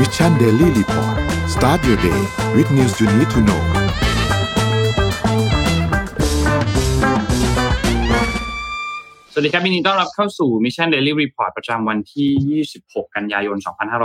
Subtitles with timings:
[0.00, 1.16] Mission Daily Report
[1.54, 2.20] start your day
[2.56, 3.62] with news you need to know
[9.32, 13.56] สวัสดีครับยินดีต้อนรับเข้าสู่ Mission Daily Report ประจำวันที่ 26 กันยายน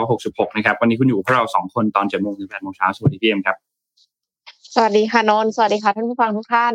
[0.03, 3.55] 2566 นะครับ วันนี้คุณอยู่กับพวกเรา2คนตอน7โมงถึง8โมงเช้าสวัสดีพี่เอ็มครับ
[4.75, 6.73] สวัสดีค่ะนนท์สวัสดีค่ะท่านผู้ฟังทุกท่าน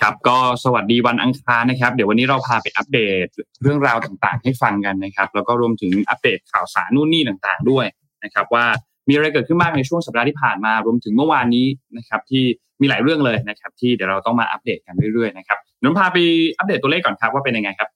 [0.00, 3.26] ครับก็สวัสดีวันอังคารนะครับ เดี๋ยววันนี้เราพาไปอัปเดต
[3.62, 7.86] เรื่องราวต่างๆ ให้ฟังกันนะครับ แล้วก็รวมถึงอัปเดตข่าวสารนู่นนี่ต่างๆ ด้วย
[8.24, 8.64] นะครับว่า
[9.08, 12.44] มีอะไรเกิดขึ้นบ้างในช่วงสัปดาห์ที่ผ่านมารวมถึงเมื่อวานนี้นะครับที่
[12.80, 16.16] มีหลายเรื่องเลยนะครับ ที่เดี๋ยวเราต้องมาอัปเดตกันเรื่อยๆนะครับนนท์พาไป
[16.58, 17.88] อัปเดตตัวเลขก่อนครับว่าเป็นยังไงครับ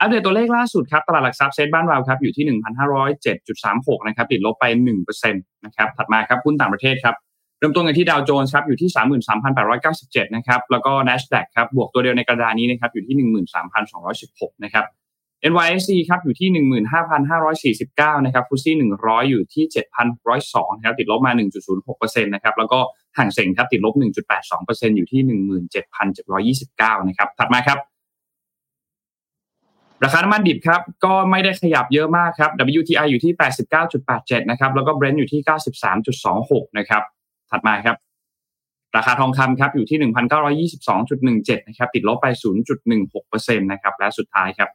[0.00, 2.44] อัปเดตตัวเลขล่าสุดครับตลาดหลักทรัพย์เซ็ตบ้านเราครับอยู่ที่
[3.26, 4.64] 1,507.36 นะครับติดลบไป
[5.00, 7.14] 1%นะครับถัดมาครับหุ้นต่างประเทศครับ
[7.58, 8.90] เริ่มต้นกันที่ดาวโจนส์ครับอยู่ที่
[9.62, 13.16] 33,897 นะครับแล้วก็ NASDAQ ครับบวกตัวเดียวในกระดานนี้นะครับอยู่ที่
[13.90, 14.84] 13,216 นะครับ
[15.50, 16.48] NYSE ครับอยู่ที่
[17.36, 19.64] 15,549 นะครับฟุตซี่100 อยู่ที่
[20.20, 21.32] 7,102นะครับติดลบมา
[21.78, 22.78] 1.06%นะครับแล้วก็
[23.18, 23.94] ห่างเสงครับติดลบ
[24.40, 25.20] 1.82%อยู่ที่
[26.40, 27.78] 17,729 นะครับถัดมาครับ
[30.04, 33.32] ราคาน้ำมันดิบครับก็ไม่ได้ขยับเยอะมากครับ WTI อยู่ที่
[33.92, 35.40] 89.87 นะครับแล้วก็ Brent อยู่ที่
[36.08, 37.02] 93.26 นะครับ
[37.50, 37.96] ถัดมาครับ
[38.96, 39.98] ราคาทองคำครับอยู่ที่
[40.78, 42.26] 1,922.17 นะครับติดลบไป
[42.96, 44.70] 0.16%นะครับและสุดท้ายครับ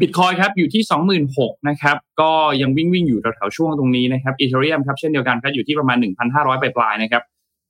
[0.00, 0.82] บิตคอยครับอยู่ที่
[1.26, 5.98] 26,000นะครับก็ยังวิ่งวิ่งอยู่แถวๆช่วงตรงนี้นะครับอีเทเรียมครับเช่นเดียวกันครับอยู่ที่ประมาณ
[6.30, 7.22] 1,500 ปลายๆนะครับ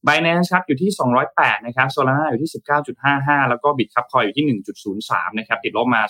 [0.06, 0.90] Binance ครับอยู่ที่
[1.28, 2.50] 208 นะครับ Solana อยู่ที่
[3.00, 4.44] 19.55 แล้วก็ Bitcoin อยอยู่ที่
[5.02, 6.02] 1.03 นะครับติดลบมา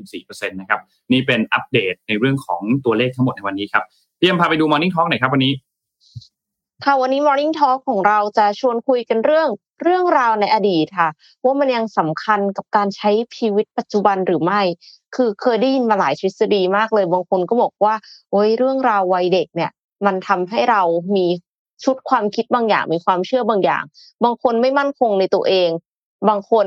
[0.00, 0.80] 2.14%นะครับ
[1.12, 3.84] นี่เป็นอัปเดตในเรื่องของตัวเลขทั้งหมดในวันนี้ครับ
[4.18, 5.52] พี่ยมพาไปดู Morning Talk หน่อยครับวันนี้
[6.84, 9.48] ค่ะวันนี้ Morning Talk ของเราจะชวนคุยกันเรื่อง
[9.82, 11.08] เรื่องราวในอดีตค่ะ
[11.44, 14.60] ว่ามันยังสำคัญกับการใช้ชีวิตปัจจุบันหรือไม่
[15.14, 17.94] คือเคยได้ยินมาหลายทฤษฎีมากเลยบางคนก็บอกว่า
[18.30, 19.70] โอ้ยเรื่องราววัยเด็กเนี่ย
[20.06, 20.82] มันทำให้เรา
[21.16, 21.26] มี
[21.84, 23.82] ชุดความคิดบางอย่างมีความเชื่อบางอย่าง
[24.24, 25.68] บางคนไม่มั่นคงในตัวเอง
[26.28, 26.66] บางคน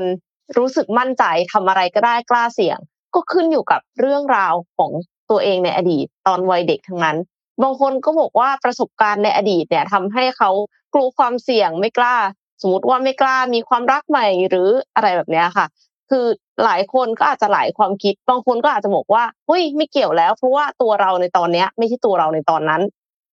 [0.58, 2.78] รู้สึกมั่นใจทำอะไรก็ได้กล้าเสี่ยง
[3.14, 4.90] ก็ขึ้นอยู่กับเรื่องราวของ
[5.30, 7.16] ตัวเองในอดีตตอนวัยเด็กทั้งนั้น
[7.62, 10.50] บางคนก็บอกว่าประสบการณ์ในอดีตเนี่ยทำให้เขา
[10.94, 12.16] กลัวความเสี่ยงไม่กล้า
[12.62, 15.66] สมมติว่าไม่กล้ามีความรักใหม่หรืออะไรแบบนี้ค่ะ
[16.10, 16.26] คือ
[16.64, 22.82] หลายคนก็อาจจะหลายความคิด บางคนก็อาจจะบอกว่าเฮ้ยไม่เกี่ยวแล้ว เพราะว่าตัวเราในตอนเนี้ย ไม่ใช่ตัวเราในตอนนั้น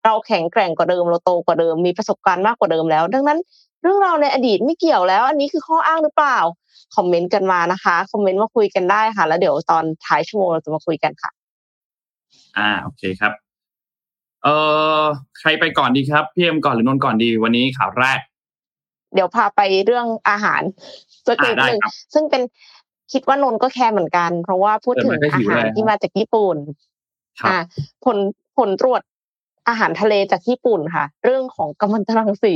[0.05, 3.39] เราแข็งแกร่งกว่าเดิมเราโตกว่าเดิมมีประสบการณ์มากกว่าเดิมแล้ว ดังนั้น
[3.81, 6.39] เรื่องราวในอดีตไม่เกี่ยวแล้ว อันนี้คือข้ออ้างหรือเปล่า
[6.95, 11.31] คอมเมนต์กันมานะคะคอมเมนต์มาคุยกันได้ค่ะ แล้วเดี๋ยวตอนท้ายชั่วโมงเราจะมาคุยกันค่ะ
[12.57, 13.50] อ่าโอเคครับ
[14.43, 14.55] เอ่
[14.99, 15.01] อ
[15.39, 18.19] ใครไปก่อนดีครับพี่เอ็มก่อนหรือนนท์ก่อนดีวันนี้ข่าวแรก
[19.13, 20.61] เดี๋ยวพาไปเรื่องอาหาร
[21.27, 21.79] สักนิดหนึ่ง
[22.13, 22.41] ซึ่งเป็น
[23.11, 26.57] คิดว่านนท์ก็แคร์เหมือนกัน เพราะว่าพูดถึงอาหารที่มาจากญี่ปุ่น
[27.45, 27.57] อ่า
[28.05, 28.17] ผล
[28.57, 29.01] ผลตรวจ
[29.67, 32.53] อาหารทะเลจากญี่ปุ่นค่ะ เรื่องของกัมมันตรังสี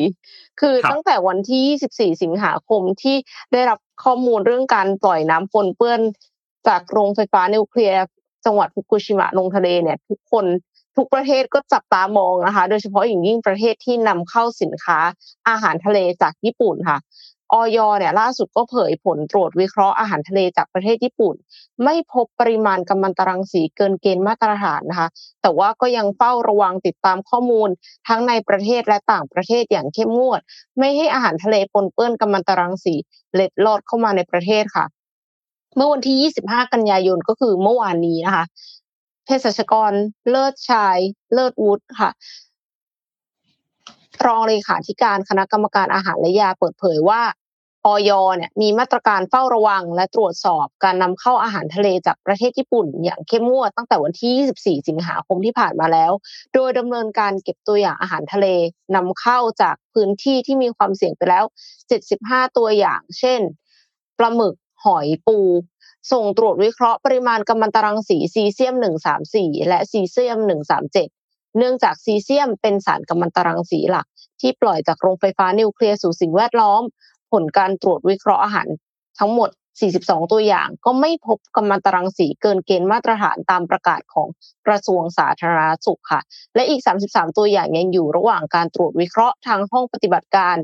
[0.60, 3.16] คือตั้งแต่วันที่ 24 สิงหาคมที่
[3.52, 6.02] ได้รับข้อมูลเรื่องการปล่อยน้ำปนเปื้อน
[6.68, 7.98] จากโรงไฟฟ้านิวเคลียร์
[8.46, 10.46] จังหวัดฟุกุชิมะลงทะเลเนี่ย ทุกคน
[10.98, 15.00] ทุกประเทศก็จับตามองนะคะ โดยเฉพาะอย่างยิ่งประเทศที่นำเข้าสินค้า
[15.50, 17.00] อาหารทะเลจากญี่ปุ่นค่ะ
[17.54, 21.36] ออยเนี่ยล่าสุดก็เผยผลตรวจวิเคราะห์อาหารทะเลจากประเทศญี่ปุ่น
[21.84, 25.08] ไม่พบปริมาณกัมมันตรังสีเกินเกณฑ์มาตรฐานนะคะ
[25.42, 27.70] แต่ว่าก็ยังเฝ้าระวังติดตามข้อมูล
[28.08, 30.42] ทั้งในประเทศและต่างประเทศอย่างเข้มงวด
[30.80, 32.96] ไม่ให้อาหารทะเลปนเปื้อนกัมมันตรังสี
[33.34, 34.86] เล็ดลอดเข้ามาในประเทศค่ะ
[35.76, 38.46] เมื่อวันที่ 25 กันยายนก็คือเมื่อวานนี้นะคะ
[39.26, 39.92] เภสัชกร
[40.30, 40.98] เลิศชาย
[41.34, 42.12] เลิศวุฒิค่ะ
[44.26, 47.22] รองเลขาธิการคณะกรรมการอาหารและยาเปิดเผยว่า
[47.86, 56.12] ออยเนี่ยมีมาตรการเฝ้าระวัง และตรวจสอบการนำเข้าอาหารทะเลจากประเทศญี่ปุ่น อย่างเข้มงวดตั้งแต่วันที่ 24 สิงหาคมที่ผ่านมาแล้ว
[56.54, 58.48] โดยดำเนินการเก็บตัวอย่างอาหารทะเล
[58.96, 61.46] นำเข้าจากพื้นที่ที่มีความเสี่ยงไปแล้ว
[62.00, 63.40] 75 ตัวอย่าง เช่น
[64.18, 65.38] ปลาหมึกหอยปู
[66.12, 68.76] ส่งตรวจวิเคราะห์ปริมาณกัมมันตรังสีซีเซียม
[69.22, 70.38] 134 และซีเซียม
[70.98, 74.08] 137 เนื่องจากซีเซียมเป็นสารกัมมันตรังสีหลัก
[74.42, 76.82] ที่ปล่อยจากโรงไฟฟ้านิวเคลียร์สู่สิ่งแวดล้อม
[77.32, 78.68] ผลการตรวจวิเคราะห์อาหาร
[79.20, 79.50] ทั้งหมด
[79.84, 84.28] 42 ตัวอย่าง ก็ไม่พบกัมมันตรังสีเกินเกณฑ์มาตรฐานตามประกาศของ
[84.68, 86.22] กระทรวงสาธารณสุขค่ะ
[86.56, 90.56] และอีก 33 ตัวอย่างยังอยู่ระหว่างการตรวจวิเคราะห์ทางห้องปฏิบัติการ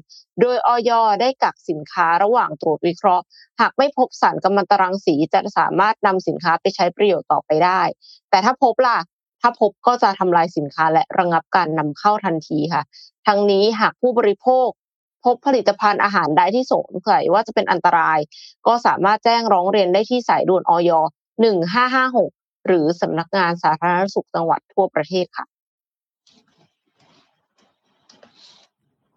[0.41, 0.91] โดยออย
[1.21, 3.23] ได้กักสินค้าระหว่างตรวจวิเคราะห์
[3.61, 7.81] หากไม่พบสารกัมมันตรังสีจะสามารถนำสินค้าไปใช้ประโยชน์ต่อไปได้
[8.29, 8.97] แต่ถ้าพบล่ะ
[9.41, 12.83] ถ้าพบก็จะทำลายสินค้าและระงับการนำเข้าทันทีค่ะ
[13.27, 14.67] ทั้งนี้หากผู้บริโภค
[15.25, 18.19] พบผลิตภัณฑ์อาหารใดที่สงสัยว่าจะเป็นอันตราย
[18.67, 20.91] ก็สามารถแจ้งร้องเรียนได้ที่สายด่วนออย
[21.79, 25.45] 1556 หรือสำนักงานสาธารณสุขจังหวัดทั่วประเทศค่ะ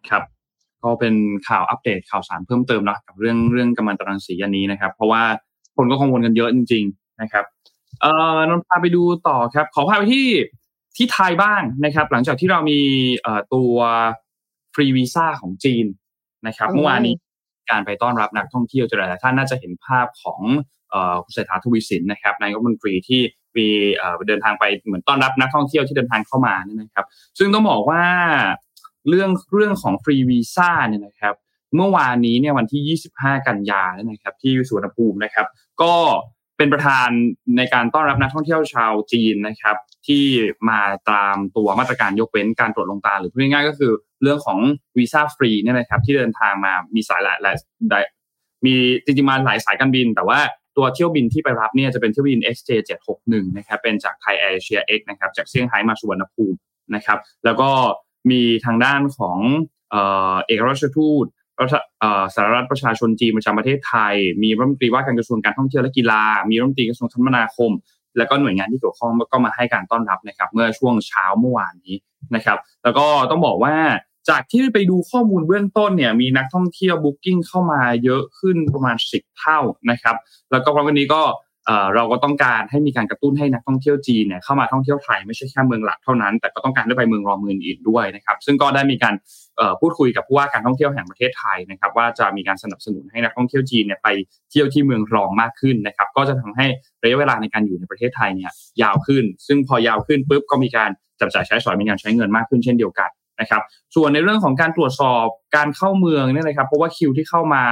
[0.09, 0.23] ครับ
[0.83, 1.15] ก็เป็น
[1.49, 5.23] ข่าวอัปเดตข่าวสารเพิ่มเติมนะกับเรื่องเรื่องกำมันตรังสีอันนี้นะครับ เพราะว่า
[5.77, 7.45] คนก็คงวลกันเยอะจริง ๆ นะครับ
[8.01, 10.27] เอ่อนนพาไปดูต่อครับ ขอพาไปที่
[10.97, 12.81] ที่ไทยบ้างนะครับ หลังจากที่เรามี
[13.55, 13.75] ตัว
[14.75, 15.87] ฟรีวีซ่าของจีน
[16.47, 17.15] นะครับเมื่อวานนี้
[17.71, 20.41] การไปต้อนรับนักท่องเที่ยวหลายท่านน่าจะเห็นภาพของ
[21.25, 23.21] คุณเศรษฐาทวีสินนะครับนายกรัฐมนตรีที่
[23.57, 23.69] มี
[24.29, 27.07] เดินทางไปเหมือนต้อนรับนักท่องเที่ยวที่เดินทางเข้ามานี่นะครับ
[27.39, 28.05] ซึ่งต้องบอกว่า
[29.09, 31.35] เรื่องเรื่องของฟรีวีซ่าเนี่ยนะครับ
[31.77, 35.47] เมื่อวานนี้เนี่ยวันที่ 25 กันยาเนี่ยนะครับ ที่สุวรรณภูมินะครับ
[35.83, 35.95] ก็
[36.59, 37.09] เป็นประธาน
[37.57, 40.25] ในการต้อนรับนักท่องเที่ยวชาวจีนนะครับ ที่
[40.71, 40.81] มา
[41.11, 43.93] ตามตัวมาตรการยกเว้นการตรวจลงตาหรือพูดง่ายๆก็คือ
[44.23, 44.59] เรื่องของ
[44.99, 48.05] วีซ่าฟรีเนี่ยนะครับ ที่เดินทางมามีสายหลายหลาย
[48.67, 48.75] มี
[49.05, 50.39] จริงๆมาหลายสายการบิน แต่ว่า
[50.77, 52.71] ตัวเที่ยวบินที่ไปรับเนี่ยจะเป็นเที่ยวบิน XJ
[53.13, 56.57] 761 นะครับเป็นจากไทยแอร์เอเชีย X นะครับจากเซี่ยงไฮ้มาสุวรรณภูมิ
[56.95, 57.71] นะครับ แล้วก็
[58.31, 59.39] มีทางด้านของ
[59.93, 61.27] เอกอัครราชทูต
[62.35, 67.71] สาธารณรัฐประชาชนจีนประจำประเทศไทย มีรัฐมนตรีว่าการกระทรวงการท่องเที่ยวและกีฬา มีรัฐมนตรีกระทรวงคมนาคม
[68.17, 71.97] แล้วก็หน่วยงานที่เกี่ยวข้องก็มาให้การต้อนรับนะครับ เมื่อช่วงเช้าเมื่อวานนี้
[72.35, 73.75] นะครับ แล้วก็ต้องบอกว่า
[74.31, 79.59] จากที่ไปดูข้อมูลเบื้องต้นเนี่ยมีนักท่องเที่ยวบุ๊กิ้งเข้ามาเยอะขึ้นประมาณ 10 เท่า
[79.91, 80.17] นะครับ
[80.51, 81.23] แล้วก็วันนี้ก็
[81.95, 89.15] เราก็ต้องการให้มีการกระตุ้นให้นักท่องเที่ยวจีนเนี่ยเข้ามาท่องเที่ยวไทยไม่ใช่แค่เมืองหลักเท่านั้น แต่ก็ต้องการได้ไปเมืองรองเมืองอื่นด้วยนะครับซึ่งก็ได้มีการ
[89.81, 94.09] พูดคุยกับผู้ว่าการท่องเที่ยวแห่งประเทศไทยนะครับว่าจะมีการสนับสนุนให้นักท่องเที่ยวจีนเนี่ยไป
[94.51, 96.67] เที่ยวที่เมืองรองมากขึ้นนะครับก็จะทำให้
[97.03, 98.51] ระยะเวลาในการอยู่ในประเทศไทยเนี่ย
[98.83, 100.91] ยาวขึ้น ซึ่งพอยาวขึ้นปุ๊บก็มีการ
[101.21, 103.11] จับจ่ายใช้สอยมีการใช้เงินมากขึ้นเช่นเดียวกัน
[103.41, 103.63] นะครับ
[103.95, 105.27] ส่วนในเรื่องของการตรวจสอบ
[105.57, 107.63] การเข้าเมืองเนี่ยนะครับเพราะว่าคิวที่เข้ามา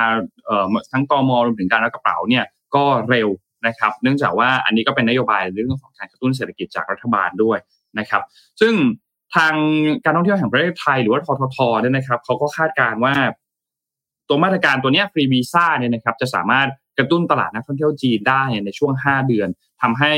[0.93, 3.29] ทั้งตมรวมถึงการรับกระเป๋าเนี่ยก็เร็ว
[3.67, 7.59] นะครับ เนื่องจากว่าอันนี้ก็เป็นนโยบายเรื่องของการกระตุ้นเศรษฐกิจจากรัฐบาลด้วย
[7.99, 8.23] นะครับ
[8.61, 8.75] ซึ่ง
[9.35, 9.55] ทาง
[10.05, 13.15] การท่องเที่ยวแห่งประเทศไทยหรือว่าทททเนี่ยนะครับเขาก็คาดการว่า
[14.29, 16.69] ตัวมาตรการตัวนี้ฟรีวีซ่าเนี่ยนะครับ จะสามารถ
[16.99, 19.49] กระตุ้นตลาดนักท่องเที่ยวจีนได้ในช่วง 5 เดือน
[19.83, 20.13] ทำให้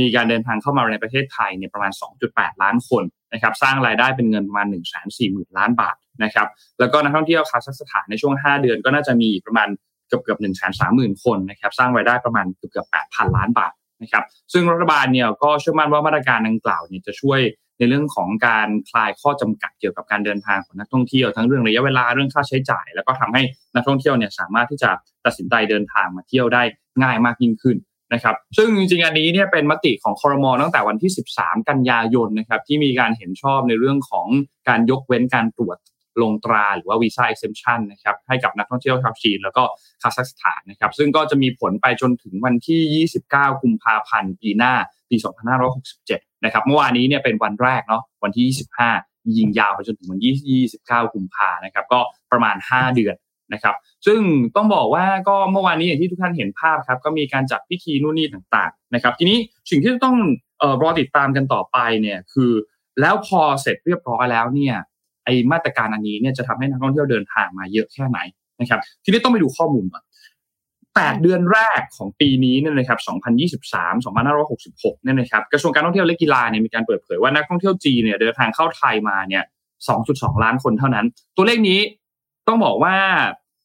[0.00, 1.92] มีการเดินทางเข้ามาในประเทศไทยเนี่ยประมาณ
[2.26, 4.82] 2.8 ล้านคนนะครับ สร้างรายได้เป็นเงินประมาณ 1 4 0
[5.18, 6.48] 0 0 0 ล้านบาทนะครับ
[6.78, 9.68] แล้วก็นักท่องเที่ยวคาซัคสถานในช่วง 5 เดือนก็น่าจะมีประมาณ
[10.10, 13.72] เกือบเกือบหนึ่งแสนสามหมื่นคนนะครับสร้างรายได้ประมาณเกือบเกือบแปดพันล้านบาท
[14.02, 17.40] นะครับซึ่งรัฐบาลเนี่ยก็เชื่อมั่นว่ามาตรการดังกล่าวเนี่ยจะช่วย
[17.78, 23.42] ในเรื่องของการคลายข้อจำกัดเกี่ยวกับการเดินทางของนักท่องเที่ยวทั้งเรื่องระยะเวลาเรื่องค่าใช้จ่าย แล้วก็ทำให้
[23.74, 24.90] นักท่องเที่ยวเนี่ยสามารถที่จะ
[25.24, 26.62] ตัดสินใจเดินทางมาเที่ยวได้
[27.02, 27.76] ง่ายมากยิ่งขึ้น
[28.14, 34.26] นะครับซึ่งจริงๆอันนี้เนี่ยเป็นมติของคอรมอตั้งแต่วันที่ 13 กันยายนนะครับที่มีการเห็นชอบในเรื่องของ
[34.68, 35.76] การยกเว้นการตรวจ
[36.22, 39.62] ลงตราหรือว่าวีซ่าเอ็กเซมชันนะครับให้กับนักท่องเที่ยวชาวจีนแล้วก็
[40.02, 44.74] คาซัคสถานนะครับซึ่งก็จะมีผลไปจนถึงวันที่ 29 กุมภาพันธ์ปีหน้า
[45.10, 45.16] ปี
[45.80, 48.58] 2567 นะครับเมื่อวานนี้เนี่ยเป็นวันแรกเนาะวันที่
[48.88, 52.00] 25 ยิงยาวไปจนถึงวันที่29 กุมภานะครับก็
[52.32, 53.16] ประมาณ 5 เดือน
[53.52, 53.76] นะครับ
[54.06, 54.20] ซึ่ง
[54.56, 59.38] ต้องบอกว่าก็เมื่อวานนี้อย่างที่ทุกท่านเห็นภาพครับก็มีการจัดพิธีนู่นนี่ต่างๆนะครับทีนี้
[59.70, 60.16] สิ่งที่ต้อง
[60.62, 62.52] ออรอติดตามกันต่อไปเนี่ยคือ
[63.00, 64.74] แล้วพอเสร็จเรียบร้อยแล้วเนี่ย
[65.24, 68.18] ไอมาตรการอันนี้เนี่ยจะทำให้นักท่องเที่ยวเดินทางมาเยอะแค่ไหน
[68.60, 70.02] นะครับ ทีนี้ต้องไปดูข้อมูลก่อน
[70.94, 72.98] แปดเดือนแรกของปีนี้เนี่ยนะครับ
[73.72, 74.04] 2023
[74.44, 79.44] 2566 เนี่ยนะครับ กระทรวงการท่องเที่ยวและกีฬาเนี่ยมีการเปิดเผยว่านักท่องเที่ยวจีนเนี่ยเดินทางเข้าไทยมาเนี่ย
[79.92, 81.06] 2.2 ล้านคนเท่านั้น
[81.36, 81.80] ตัวเลขนี้
[82.48, 82.96] ต้องบอกว่า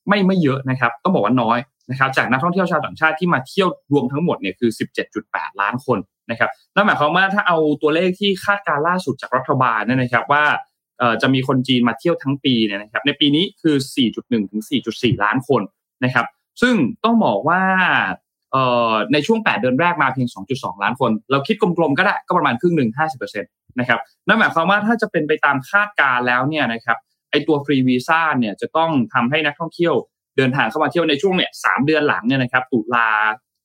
[0.07, 1.57] ไม่ไม่เยอะนะครับ ต้องบอกว่าน้อย
[1.89, 4.71] นะครับ จากนักท่องเที่ยวชาวต่างชาติที่มาเที่ยวรวมทั้งหมดเนี่ยคือ
[5.15, 5.99] 17.8 ล้านคน
[6.31, 10.43] นะครับ นั่นหมายความว่าถ้าเอาตัวเลขที่คาดการล่าสุดจากรัฐบาลเนี่ยนะครับว่า
[11.21, 13.75] จะมีคนจีนมาเที่ยวทั้งปีเนี่ยนะครับในปีนี้คือ
[14.07, 15.61] 4.1 ถึง 4.4 ล้านคน
[16.03, 16.25] นะครับ
[16.61, 17.61] ซึ่งต้องบอกว่า
[19.13, 26.97] ในช่วง 8 เดือนแรกมาเพียง 2.2 ล้านคน เราคิดกลมๆก็ได้ก็ประมาณครึ่งหนึ่ง50%นะครับนั่นหมายความว่าถ้าจะเป็นไปตามคาดการแล้วเนี่ยนะครับ
[27.31, 29.93] ไอตัวฟรีวีซ่าเนี่ยจะต้องทำให้นักท่องเที่ยว
[30.37, 33.09] เดินทางเข้ามาเที่ยวในช่วงเนี่ยสเดือนหลังเนี่ยนะครับตุลา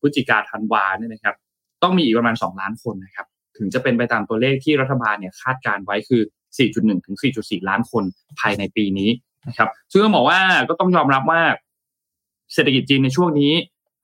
[0.00, 1.34] พฤศจิกาธันวาเนี่ยนะครับ
[1.82, 3.26] ต้องมีอีกประมาณ 2 ล้านคนนะครับ
[3.58, 6.22] ถึงจะเป็นไปตามตัวเลขที่รัฐบาลเนี่ยคาดการไว้คือ
[6.58, 8.04] 4.1 ถึง 4.4 ล้านคน
[8.40, 9.10] ภายในปีนี้
[9.48, 11.42] นะครับซึ่งต้องบอกว่าก็ต้องยอมรับว่า
[12.54, 13.52] เศรษฐกิจจีนในช่วงนี้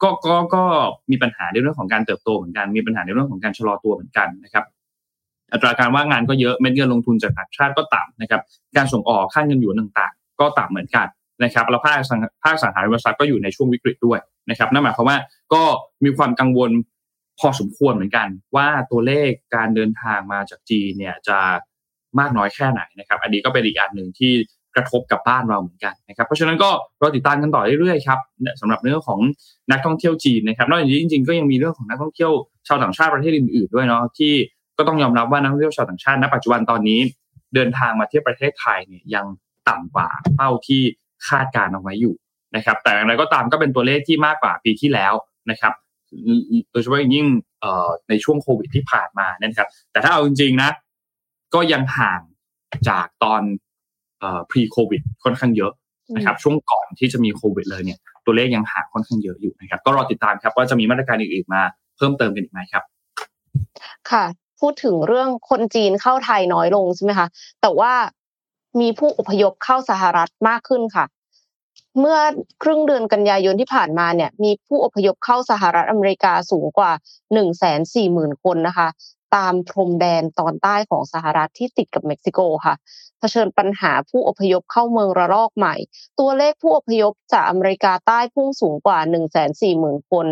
[0.02, 0.62] ก็ก็ก็
[1.10, 4.64] มีปัญหาในเรื่องของการเติบโตเหมือนกันมีปัญหาในเรื่องของการชะลอตัวเหมือนกันนะครับ
[5.52, 8.42] อัตราการว่างงานก็เยอะเม็ดเงินลงทุนจากต่างชาติก็ต่ำนะครับ
[8.76, 11.06] การส่งออกค่าเงินหยวนต่างๆ ก็ต่ำเหมือนกัน
[11.44, 11.98] นะครับแล้วภาค
[12.44, 14.18] ภาคสังหาริมทรัพย์ก็อยู่ในช่วงวิกฤตด้วย
[14.50, 15.18] นะครับนั่นหมายความว่า
[15.54, 15.62] ก็
[16.04, 16.70] มีความกังวล
[17.40, 21.38] พอสมควรเหมือนกัน ว่าตัวเลขการเดินทางมาจากจีนเนี่ยจะ
[22.20, 24.32] มากน้อยแค่ไหนนะครับ อันนี้ก็เป็นอีกอันหนึ่งที่
[24.76, 26.70] กระทบกับบ้านเราเหมือนกันนะครับเพราะฉะนั้นก็
[27.02, 28.18] รอติดตามกันต่อเรื่อยๆครับ
[28.60, 29.20] สำหรับเรื่องของ
[29.70, 32.30] นักท่องเที่ยวจีนนะครับนอกจากนี้จริงๆก็ยังมีเรื่องของนักท่องเที่ยว
[32.68, 34.32] ชาวต่างชาติประเทศอื่นๆด้วยเนาะที่
[34.78, 37.00] ก็ต้องยอมรับว่านักท่องเที่ยวชาวต่างชาติณปัจจุบันตอนนี้
[37.54, 39.26] เดินทางมาเที่ยวประเทศไทยเนี่ยยัง
[39.68, 40.82] ต่ำกว่าเป้าที่
[41.28, 42.14] คาดการเอาไว้อยู่
[42.56, 45.12] นะครับ แต่อย่างไรก็ตามก็เป็นตัวเลขที่มากกว่าปีที่แล้ว
[45.50, 45.72] นะครับ
[46.70, 47.26] โดยเฉพาะยิ่ง
[48.08, 50.70] ในช่วงโควิดที่ผ่านมานะครับ แต่ถ้าเอาจริงๆนะ
[51.54, 52.20] ก็ยังห่าง
[52.88, 53.42] จากตอน
[54.50, 55.72] pre covid ค่อนข้างเยอะ
[56.16, 61.62] นะครับช่วงก่อนที่จะมีโควิดเลยเนี่ยตัวเลขยังห่างค่อนข้างเยอะอยู่นะครับ ก็รอติดตามครับว่าจะมีมาตรการอื่นๆมา
[61.96, 62.84] เพิ่มเติมกันอีกไหมครับ
[64.10, 64.24] ค่ะ
[64.60, 67.26] พูดถึงเรื่องคนจีนเข้าไทยน้อยลงใช่ไหมคะ
[67.60, 67.92] แต่ว่า
[68.80, 71.04] มีผู้อพยพเข้าสหรัฐมากขึ้นค่ะ
[72.00, 72.18] เมื่อ
[72.62, 76.92] ครึ่งเดือนกันยายนที่ผ่านมาเนี่ย มีผู้อพยพเข้าสหรัฐอเมริกาสูงกว่า
[77.34, 78.88] 1 4 0 0 0 0 คนนะคะ
[79.34, 82.74] ตามพรมแดนตอนใต้ของสหรัฐที่ติดกับเม็กซิโกค่ะ
[83.18, 85.74] เผชิญปัญหาผู้อพยพเข้าเมืองระลอกใหม่
[86.20, 90.26] ตัวเลขผู้อพยพจากอเมริกาใต้พุ่งสูงกว่า 1 4 0 0 0 0 คน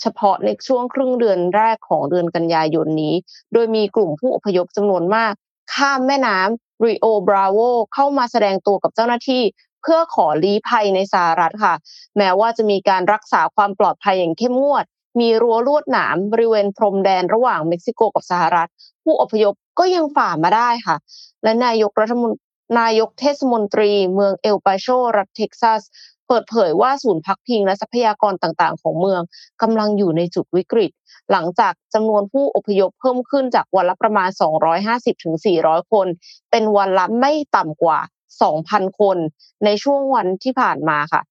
[0.00, 3.14] เฉพาะในช่วงครึ่งเดือนแรกของเดือนกันยายนนี้
[3.52, 5.32] โดยมีกลุ่มผู้อพยพจำนวนมาก
[5.74, 7.58] ข้ามแม่น้ำริโอบราโว
[7.94, 9.42] เข้ามาแสดงตัวกับเจ้าหน้าที่
[9.82, 11.74] เพื่อขอลี้ภัยในสหรัฐค่ะ
[12.16, 14.84] แม้ว่าจะมีการรักษาความปลอดภัยอย่างเข้มงวด
[15.18, 18.70] มีรั้วลวดหนามบริเวณพรมแดนระหว่างเม็กซิโกกับสหรัฐ
[19.04, 20.96] ผู้อพยพก็ยังฝ่ามาได้ค่ะ
[21.42, 22.32] และนายกรัฐมน
[22.80, 24.86] นายกเทศมนตรีเมืองเอลปาโช
[25.16, 25.82] รัฐเท็กซัส
[26.26, 29.22] เปิดเผยว่าศูนย์พักพิงและทรัพยากรต่างๆ ของเมือง
[29.62, 30.90] กำลังอยู่ในจุดวิกฤต
[31.30, 34.28] หลังจากจำนวนผู้อพยพเพิ่มขึ้นจากวันละประมาณ
[35.10, 36.06] 250-400 คน
[36.50, 37.98] เป็นวันละไม่ต่ำกว่า
[38.48, 39.16] 2,000 คน
[39.64, 41.22] ในช่วงวันที่ผ่านมาค่ะ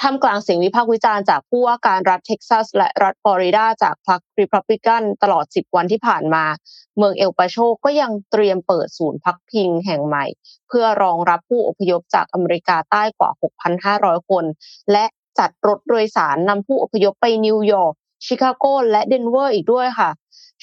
[0.00, 6.44] ท่ามกลางเสียงวิพากษ์วิจารณ์จากผู้ว่าการรัฐเท็กซัส และรัฐฟลอริดาจากพรรครีพับลิกันตลอด 10 วันที่ผ่านมา
[6.96, 10.24] เมืองเอลปาโซก็ยังเตรียมเปิดศูนย์พักพิงแห่งใหม่
[10.68, 13.30] เพื่อรองรับผู้อพยพจากอเมริกาใต้กว่า
[13.80, 14.44] 6,500 คน
[14.92, 15.04] และ
[15.38, 17.94] จัดรถโดยสารนำผู้อพยพไปนิวยอร์ก
[18.26, 20.10] ชิคาโกและเดนเวอร์อีกด้วยค่ะ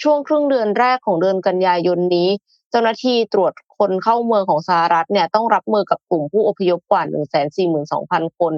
[0.01, 2.29] ช่วงครึ่งเดือนแรกของเดือนกันยายนนี้
[2.71, 7.03] เจ้าหน้าที่ตรวจคนเข้าเมืองของสหรัฐเนี่ยต้องรับมือกับกลุ่มผู้อพยพกว่า
[7.65, 8.53] 142,000 คน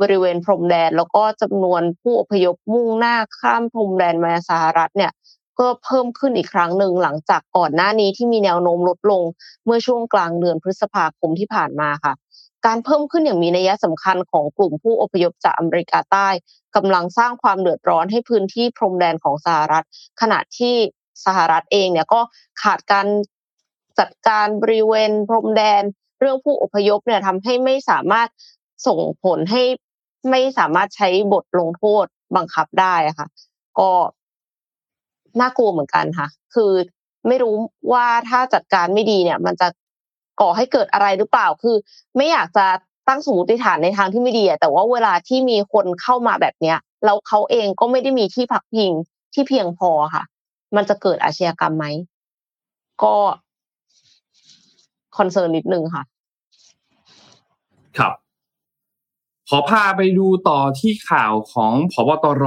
[0.00, 5.12] บริเวณพรมแดน แล้วก็จำนวนผู้อพยพมุ่งหน้าข้ามพรมแดนมาสหรัฐเนี่ย
[5.58, 9.22] ก็เพิ่มขึ้นอีกครั้งหนึ่งหลังจากก่อนหน้านี้ที่มีแนวโน้มลดลง
[9.64, 12.14] เมื่อช่วงกลางเดือนพฤษภาคมที่ผ่านมาค่ะ
[12.66, 16.28] การเพิ่มขึ้นอย่างมีนัยสำคัญของกลุ่มผู้อพยพจากอเมริกาใต้
[16.76, 19.84] กำลังสร้างความเดือดร้อนให้พื้นที่พรมแดนของสหรัฐ
[20.20, 20.74] ขณะที่
[21.24, 22.20] สหรัฐเองเนี่ยก็
[22.62, 23.06] ขาดการ
[23.98, 25.82] จัดการบริเวณพรมแดน
[26.20, 28.28] เรื่องผู้อพยพเนี่ยทำให้ไม่สามารถ
[28.86, 29.62] ส่งผลให้
[30.30, 32.06] ไม่สามารถใช้บทลงโทษ
[32.36, 33.28] บังคับได้ค่ะ
[33.78, 33.90] ก็
[35.40, 36.72] น่ากลัวเหมือนกันค่ะ คือ
[37.28, 37.54] ไม่รู้
[37.92, 39.68] ว่าถ้าจัดการไม่ดีเนี่ย มันจะ
[40.40, 41.76] ก่อให้เกิดอะไรหรือเปล่า คือ
[42.16, 42.66] ไม่อยากจะ
[43.08, 48.92] ตั้งสมมติฐานในทางที่ไม่ดีแต่ว่าเวลาที่มีคนเข้ามาแบบเนี้ยแล้วเขาเองก็ไม่ได้มีที่พักพิง
[49.34, 50.24] ที่เพียงพอค่ะ
[50.76, 51.86] มันจะเกิดอาชญากรรมไหม
[53.02, 53.14] ก็
[55.16, 56.02] คอนเซิร์นนิดนึงค่ะ
[57.98, 58.14] ครับ
[59.48, 62.44] ขอพาไปดูต่อที่ข่าวของผบตร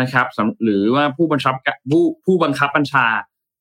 [0.00, 0.26] นะครับ
[0.62, 1.50] หรือว่าผู้บัญชา
[1.90, 3.06] ผู้ผู้บังคับบัญชา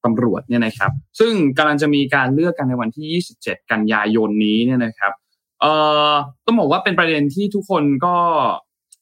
[0.04, 5.14] ตำรวจเนี่ยนะครับ ซึ่งกำลังจะมีการเลือกกันในวันที่ 27 กันยายนนี้เนี่ยนะครับ
[5.62, 5.74] เอ่
[6.10, 6.12] อ
[6.46, 8.16] ต้องบอกว่าเป็นประเด็นที่ทุกคนก็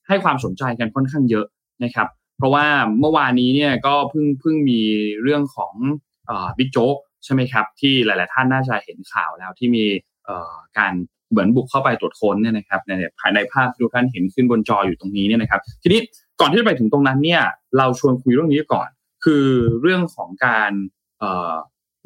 [0.08, 1.46] ให้ความสนใจกันค่อนข้างเยอะ
[1.84, 2.08] นะครับ
[2.38, 2.66] เพราะว่า
[3.00, 4.82] เมื่อวานนี้เนี่ยก็เพิ่งเพิ่งมี
[5.22, 5.74] เรื่องของ
[6.58, 9.86] บิ๊กโจ๊กใช่ไหมครับ ที่หลาย ๆ ท่านน่าจะเห็นข่าวแล้วที่มี
[10.78, 10.94] การ
[11.32, 16.00] เหมือนบุกเข้าไปตรวจค้นเนี่ยนะครับในภายในภาพที่ทุกท่านเห็นขึ้นบนจออยู่ตรงนี้เนี่ยนะครับ ทีนี้
[16.40, 17.42] ก่อนที่จะไปถึงตรงนั้นเนี่ย
[17.78, 18.90] เราชวนคุยเรื่องนี้ก่อน
[19.26, 19.46] คือ
[19.82, 20.72] เรื่องของการ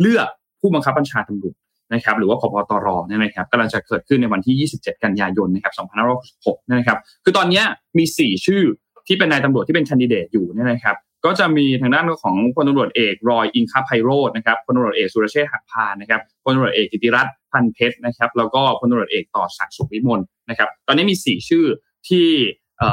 [0.01, 0.27] เลือก
[0.62, 1.56] ผู้บังคับบัญชาตำรวจ
[1.94, 5.74] นะครับหรือว่าพบตรเนี่ยนะครับกำลังจะเกิดขึ้นในวันที่ 27 กันยายนนะครับ
[6.24, 7.62] 2566นะครับ คือตอนนี้
[7.98, 8.63] มี 4 ชื่อ
[9.08, 21.65] ที่เป็นนายตำรวจที่เป็นคนดิเดตอยู่เนี่ยนะครับ ก็จะมีทางด้านของพลตำรวจเอกรอยอิงคาไพโรจน์นะครับพลตำรวจเอกสุรเชษฐ์หักพานนะครับพลตำรวจเอกกิติรัตน์พันเพชรนะครับ แล้วก็พลตำรวจเอกต่อศักดิ์สุขวิมลนะครับ ตอนนี้มี 4 ชื่อ
[22.08, 22.25] ที่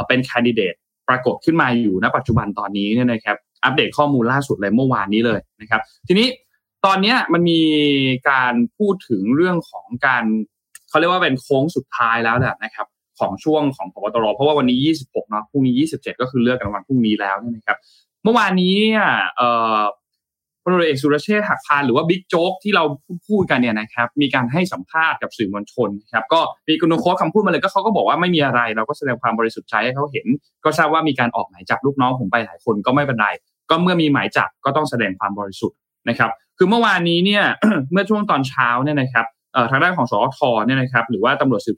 [0.07, 0.75] เป็นคนดิเดต
[1.09, 6.29] ปรากฏขึ้นมาอยู่ณปัจจุบันตอนนี้เนี่ยนะครับ อัปเดตข้อมูลล่าสุดเลยเมื่อวานนี้เลยนะครับ ทีนี้
[6.87, 7.61] ตอนนี้มันมี
[8.31, 10.25] การพูดถึงเรื่องของการ
[10.89, 12.87] เขาเรียกว่าเป็นโค้งสุดท้ายแล้วแหละนะครับ
[13.19, 17.79] ของช่วงของพบตรเพราะว่าวันนี้ 26เนาะพรุ่งนี้ 27 ก็คือเลือกกันวันพรุ่งนี้แล้วนะครับ
[18.25, 18.75] เมื่อวานนี้
[19.37, 19.49] เอ่
[19.79, 19.81] อ
[20.65, 22.85] พลเอกสุรเชษฐ์หักพานหรือว่าบิ๊กโจ๊กที่เรา
[23.29, 30.27] พูดกันเนี่ยนะครับ มีการให้สัมภาษณ์กับสื่อมวลชนครับ ก็มีกุณโค้ดคำพูดมาเลยก็เขาก็บอกว่าไม่มีอะไร เราก็แสดงความบริสุทธิ์ใจให้เขาเห็น
[30.65, 33.29] ก็ทราบว่ามีการออกหมายจับลูกน้องผมไปหลายคนก็ไม่เป็นไร
[33.71, 37.45] ก็เมื่อมีหมายจับก็ต้องแสดงความบริสุทธิ์นะครับ คือเมื่อวานนี้เนี่ย
[37.93, 39.27] เมื่อช่วงตอนเช้าเนี่ยนะครับ
[39.71, 41.77] ทางด้านของสอทเนี่ยนะครับ หรือว่าตำรวจสืบ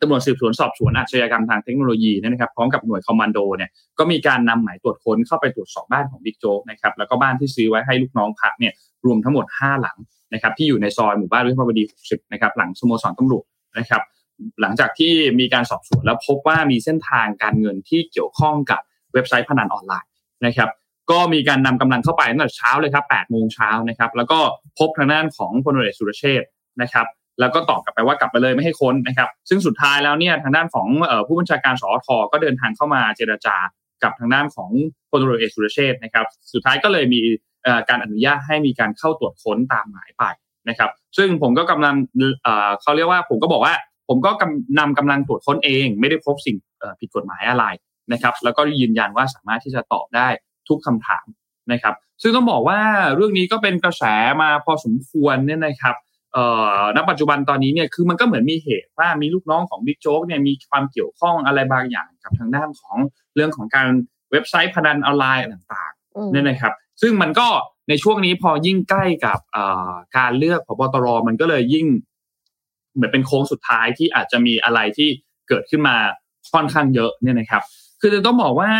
[0.00, 8.72] ตำรวจสืบสวนสอบสวนอาชญากรรมทางเทคโนโลยีนะครับพร้อมกับหน่วยคอมมานโดเนี่ยก็มีการนำหมายตรวจค้นเข้าไปตรวจสอบบ้านของบิ๊กโจ๊กนะครับแล้วก็บ้านที่ซื้อไว้ให้ลูกน้องพักเนี่ย
[9.06, 9.98] รวมทั้งหมด 5 หลัง
[10.34, 13.44] นะครับที่อยู่ในซอยหมู่บ้านวิภาวดี 60 นะครับหลังสโมสรตำรวจ
[13.78, 14.02] นะครับ
[14.60, 18.80] หลังจากที่มีการสอบสวนแล้วพบว่ามีเส้นทางการเงินที่เกี่ยวข้องกับ
[19.12, 20.10] เว็บไซต์พนันออนไลน์
[20.46, 20.70] นะครับ
[21.10, 24.38] ก็มีการนำกำลังเข้าไปตั้งแต่เช้าเลยครับ8โมงเช้านะครับแล้วก็
[24.78, 26.42] พบทางด้านของพลเรือสุรเชษ
[26.82, 27.06] นะครับ
[27.40, 30.88] แล้วก็ตอบกลับไปว่ากลับไปเลยไม่ให้ค้นนะครับ ซึ่งสุดท้ายแล้วเนี่ยทางด้านของ
[31.26, 33.56] ผู้บัญชาการสอทก็เดินทางเข้ามาเจรจา
[34.02, 34.70] กับทางด้านของ
[35.10, 37.20] พลเรือเอกสุรเชษนะครับ สุดท้ายก็เลยมี
[37.88, 40.24] การอนุญาตให้มีการเข้าตรวจค้นตามหมายไป
[40.68, 41.94] นะครับ ซึ่งผมก็กำลัง
[42.82, 43.74] เขาเรียกว่าผมก็บอกว่า
[44.08, 44.30] ผมก็
[44.78, 46.56] นำกำลังตรวจค้นเอง ไม่ได้พบสิ่ง
[47.00, 47.64] ผิดกฎหมายอะไร
[48.12, 50.28] นะครับ แล้วก็ยืนยันว่าสามารถที่จะตอบได้
[50.68, 51.26] ทุกคำถาม
[51.72, 52.80] นะครับ ซึ่งต้องบอกว่า
[53.14, 54.04] เรื่องนี้ก็เป็นกระแส
[54.42, 55.96] มาพอสมควรเนี่ยนะครับ
[56.96, 62.96] ณปัจจุบันตอนนี้เนี่ยคือมันก็เหมือนมีเหตุว่ามีลูกน้องของบิ๊กโจ๊กเนี่ยมีความเกี่ยวข้องอะไรบางอย่างกับทางด้านของ
[63.34, 63.88] เรื่องของการ
[64.30, 67.48] เว็บไซต์พนันออนไลน์ต่างๆเนี่ยนะครับ ซึ่งมันก็
[67.88, 69.38] ในช่วงนี้พอยิ่งใกล้กับ
[70.18, 71.86] การเลือกพบตรมันก็เลยยิ่ง
[72.94, 75.08] เหมือนเป็นโค้งสุดท้ายที่อาจจะมีอะไรที่
[75.48, 75.96] เกิดขึ้นมา
[76.52, 77.62] ค่อนข้างเยอะเนี่ยนะครับ
[78.00, 78.72] คือจะต้องบอกว่า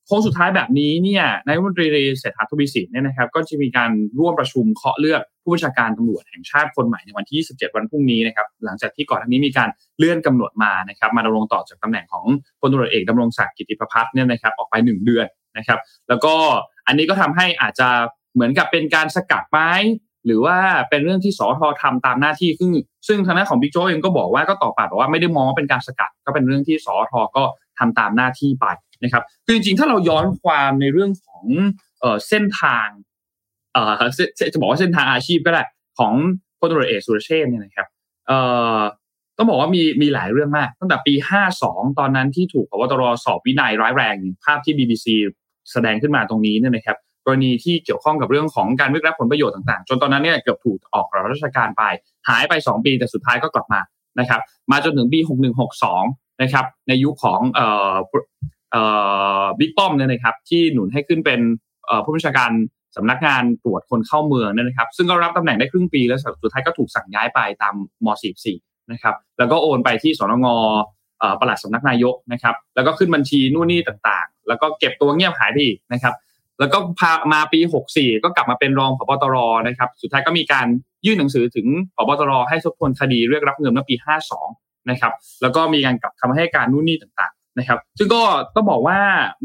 [0.11, 1.85] ค้งสุดท้ายแบบนี้เนี่ยนายรัฐมนตรี
[2.19, 12.25] เศรษฐาทวีสินเนี่ยนะครับ ก็จะมีการร่วมประชุมเคาะเลือกผู้บัญชาการตำรวจแห่งชาติคนใหม่ในวันที่ 27 วันพรุ่งนี้นะครับ หลังจากที่ก่อนหน้านี้มีการเลื่อนกำหนดมานะครับ มาดำรงต่อจากตำแหน่งของ
[12.59, 15.27] พลตำรวจเอกดำรงศักดิ์กิติประพัฒน์เนี่ยนะครับออกไป 1 เดือน
[15.57, 16.33] นะครับ แล้วก็
[16.87, 17.87] อันนี้ก็ทำให้อาจจะ
[18.33, 19.71] เหมือนกับเป็นการสกัดไม้
[20.25, 20.57] หรือว่า
[20.89, 22.71] เป็นเรื่องที่สอทอทำตามหน้าที่ซึ่ง
[23.07, 27.43] ซึ่งทางด้านของบิ๊กโจ๊เองก็บอกว่าก็ตอบปากบอกว่าไม่ได้มองว่าเป็นการสกัดก็เป็นเรื่องที่สอทอก็
[27.79, 28.65] ทำตามหน้าที่ไป
[29.03, 31.45] นะครับคือจริงๆ ถ้าเราย้อนความในเรื่องของ
[31.99, 32.87] เอ่อเส้นทาง
[33.73, 33.91] เอ่อ
[34.53, 35.63] จะบอกว่าเส้นทางอาชีพก็ได้
[35.99, 36.13] ของ
[36.59, 37.87] พลตรเอกสุรเชษเนี่ยนะครับ
[38.27, 38.39] เอ่
[38.77, 38.79] อ
[39.37, 41.13] ต้องบอกว่ามีมีหลายเรื่องมาก ตั้งแต่ปี
[41.57, 45.05] 52 ตอนนั้นที่ถูกพบตรสอบวินัยร้ายแรง ภาพที่ BBC
[45.71, 51.83] แสดงขึ้นมาตรงนี้เนี่ยนะครับกรณีที่เกี่ยวข้องกับเรื่องของการวิรับผลประโยชน์ต่างๆ จนตอนนั้นเนี่ยเกือบถูกออกราชการไป
[52.29, 53.81] หายไป 2 ปีแต่สุดท้ายก็กลับมา
[54.19, 55.19] นะครับ มาจนถึงปี
[55.79, 57.93] 6162 นะครับ ในยุคของเอ่อ
[59.59, 61.39] บิ๊กป้อมเนี่ยนะครับที่หนุนให้ขึ้นเป็น
[62.03, 62.51] ผู้บัญชาการ
[62.97, 67.73] สำนักงานตรวจคนเข้าเมืองเนี่ยนะครับ ซึ่งก็รับตำแหน่งได้ครึ่งปีแล้วสุดท้ายก็ถูกสั่งย้ายไปตาม
[68.05, 68.07] ม
[68.49, 70.47] .44 นะครับแล้วก็โอนไปที่สนง
[71.39, 76.13] ประหลัดสำนักนายกนะครับ แล้วก็ขึ้นบัญชีนู่นนี่ต่างๆ แล้วก็เก็บตัวเงียบหายไปอีกนะครับ
[76.59, 77.59] แล้วก็พามาปี
[77.91, 80.67] 64 ก็กลับมาเป็นรองผบตรนะครับ สุดท้ายก็มีการ
[81.05, 83.95] ยื่นหนังสือถึงผบตรให้ทบทวนคดีเรียกรับเงินเมื่อปี
[84.41, 88.23] 52 นะครับ แล้วก็มีการกลับคำให้การนู่นนี่ต่างๆ นะครับ ซึ่งก็
[88.55, 88.99] ต้องบอกว่า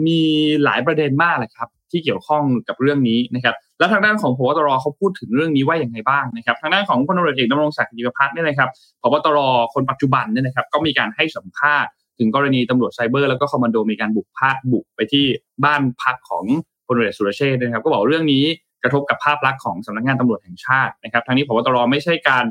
[0.06, 0.20] มี
[0.64, 8.68] หลายประเด็นมากเลยครับ ที่เกี่ยวข้องกับเรื่องนี้นะครับ แล้วทางด้านของพบตรเขาพูดถึงเรื่องนี้ว่าอย่างไรบ้างนะครับ ทางด้านของพลตำรวจเอกดำรงศักดิ์กิติพัฒน์เนี่ยนะครับ
[9.02, 9.38] พบตร
[9.74, 15.24] คนปัจจุบันเนี่ยนะครับ ก็มีการให้สัมภาษณ์ถึงกรณีตำรวจไซเบอร์แล้วก็คอมมานโดมีการบุกพาบุกไปที่
[15.64, 16.44] บ้านพักของ
[16.86, 18.44] พลเรือสุรเชษนะครับ ก็บอกเรื่องนี้
[18.82, 22.44] กระทบกับภาพลักษณ์ของสำนักงานตำรวจแห่งชาตินะครับทั้งนี้พบตรไม่ใช่การ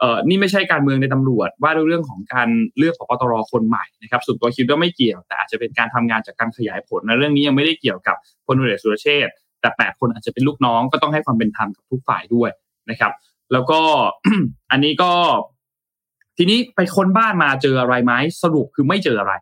[0.00, 9.28] เอ่อนี่ไม่ใช่การเมืองในตำรวจ ว่าด้วยเรื่องของการเลือกพบตรคนใหม่นะครับส่วนตัวคิดว่าไม่เกี่ยว แต่อาจจะเป็นการทำงานจากการขยายผลนะเรื่องนี้ยังไม่ได้เกี่ยวกับพลเรือสุรเชษ
[9.60, 12.50] แต่แปดคนอาจจะเป็นลูกน้องก็ต้องให้ความเป็นธรรมกับทุกฝ่ายด้วย
[12.90, 13.12] นะครับ
[13.52, 13.80] แล้วก็
[14.70, 15.12] อันนี้ก็
[16.38, 19.32] ทีนี้ไปค้นบ้านมาเจออะไรไหมสรุปคือไม่เจออะไร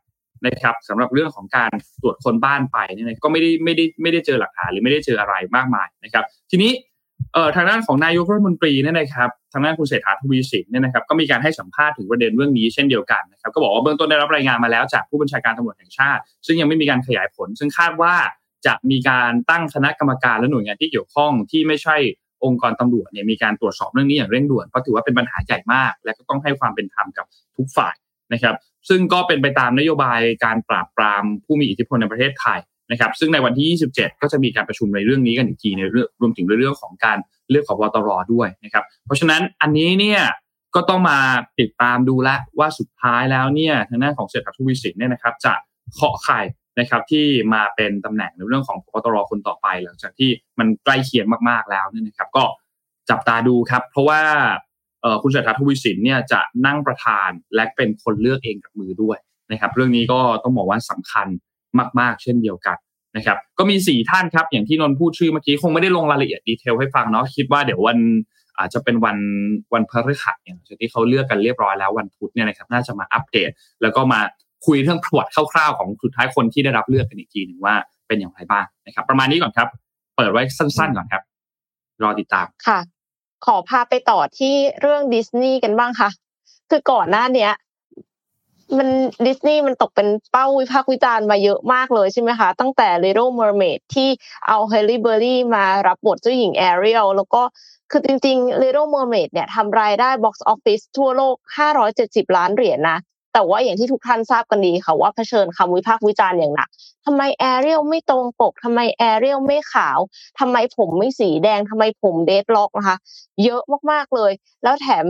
[0.47, 1.71] นะครับสำหรับเรื่องของการ
[2.03, 6.73] ตรวจคนบ้านไปเนี่ยก็ไม่ได้ไม่ได้ไม่ได้เจอหลักฐานหรือไม่ได้เจออะไรมากมายนะครับ ทีนี้
[7.37, 18.15] เอ่อทางด้านของนายกรัฐมนตรีเนี่ยนะครับทางด้านคุณเศรษฐาทวีสินเนี่ยนะครับก็มีการให้สัมภาษณ์ถึงประเด็นเรื่องนี้เช่นเดียวกันนะครับก็บอกว่าเบื้องต้นได้รับรายงานมาแล้วจากผู้บัญชาการตำรวจแห่งชาติ ซึ่งยังไม่มีการขยายผล ซึ่งคาดว่า
[18.67, 21.97] จะมีการตั้งคณะกรรมการและหน่วยงานที่เกี่ยวข้องที่ไม่ใช่
[22.45, 27.95] องค์กรตำรวจเนี่ยมีการตรวจสอบเรื่องนี้อย่างเร่งด่วนเพราะถือว่าเป็นปัญหาใหญ่มาก และก็ต้องให้ความเป็นธรรมกับทุกฝ่าย
[28.33, 28.55] นะครับ
[28.89, 37.19] ซึ่งก็เป็นไปตามนโยบายการปราบปรามผู้มีอิทธิพลในประเทศไทย นะครับซึ่งในวันที่ 27 ก็จะมีการประชุมในเรื่องนี้กันอีกทีในเรื่องรวมถึงเรื่องของการ
[37.51, 40.21] เลือกขบตรด้วยนะครับ เพราะฉะนั้นอันนี้เนี่ย
[40.75, 41.19] ก็ต้องมา
[41.61, 45.53] ติดตามดูแลว่าสุดท้ายแล้วเนี่ยทางด้านของเศรษฐาทวีสินเนี่ยนะครับ จะ
[45.95, 46.35] เคาะใคร
[46.81, 52.45] นะครับที่มาเป็นตำแหน่งในเรื่องของพบตรคนต่อไป หลังจากที่มันใกล้เคียงมากๆแล้วเนี่ยนะครับ ก็
[53.11, 54.23] จับตาดูครับ เพราะว่า
[55.23, 59.19] คุณเศรษฐาทวีสินเนี่ยจะนั่งประธานและเป็นคนเลือกเองกับมือด้วย
[59.53, 61.29] นะครับ เรื่องนี้ก็ต้องบอกว่าสำคัญ
[62.01, 62.77] มาก ๆ เช่นเดียวกัน
[63.17, 67.99] นะครับก็มีสี่ท่านครับ อย่างที่นนพูดชื่อเมื่อกี้คงไม่ได้ลงรายละเอียดดีเทลให้ฟังเนาะคิดว่าเดี๋ยววัน
[68.59, 69.19] อาจจะเป็นวัน
[69.75, 73.51] วันพฤหัสเนี่ยที่เขาเลือกกันเรียบร้อยแล้ววันพุธเนี่ยนะครับน่าจะมาอัปเดต
[73.83, 74.21] แล้วก็มา
[74.67, 77.75] คุยเรื่องประวัติคร่าวๆของสุดท้ายคนที่ได้รับเลือกกันอีกทีหนึ่งว่า
[78.07, 79.69] เป็นอย่างไรบ้างนะครับ ประมาณนี้ก่อนครับ
[80.17, 81.23] เปิดไว้สั้นๆก่อนครับ
[82.03, 82.79] รอติดตามค่ะ
[83.47, 86.11] ขอพาไปต่อที่เรื่องดิสนีย์กันบ้างค่ะ
[86.71, 87.53] คือก่อนหน้าเนี้ย
[88.79, 88.89] มัน
[89.27, 94.09] ดิสนีย์มันตกเป็นเป้าวิพากษ์วิจารณ์มาเยอะมากเลยใช่ไหมคะ ตั้งแต่ Little Mermaid ที่
[94.49, 97.43] เอา Halle Bailey มารับบทเจ้าหญิงแอเรียลแล้วก็
[97.91, 101.37] คือจริงๆ Little Mermaid เนี่ยทำรายได้ box office ทั่วโลก
[101.87, 102.99] 570 ล้านเหรียญนะ
[103.33, 106.69] แต่ว่าอย่างที่ทุกท่านทราบกันดีค่ะว่าเผชิญคำวิพากษ์วิจารณ์อย่างหนัก
[107.07, 109.99] ทำไมแอเรียลไม่ตรงปกทำไมแอเรียลไม่ขาว
[110.39, 112.97] ทำไมผมไม่สีแดงทำไมผม dreadlock นะคะ
[113.45, 115.05] เยอะมากๆเลย แล้วแถม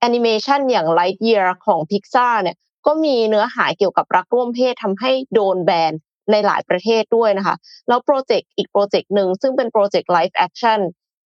[0.00, 5.92] แอนิเมชันอย่าง Lightyear ของ Pixar เนี่ย ก็มีเนื้อหาเกี่ยวกับรักร่วมเพศทำให้โดนแบน
[6.30, 7.56] ในหลายประเทศด้วยนะคะ
[7.88, 10.80] แล้วโปรเจกต์อีกโปรเจกต์หนึ่งซึ่งเป็นโปรเจกต์ live action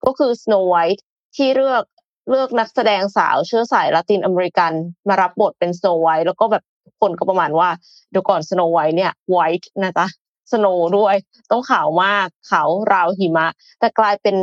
[0.05, 1.01] ก็คือ Snow White
[1.35, 1.83] ที่เลือก
[2.29, 4.71] เลือกนักแสดงสาวเชื้อสายละตินอเมริกัน
[5.07, 6.63] มารับบทเป็น Snow White แล้วก็แบบ
[7.01, 7.69] คนก็ประมาณว่า
[8.11, 10.07] เดี๋ยวก่อน Snow White เนี่ย White นะจ๊ะ
[10.51, 11.15] Snow ด้วย
[11.51, 13.47] ต้องขาวมากขาวราวหิมะ
[13.79, 14.35] แต่กลายเป็น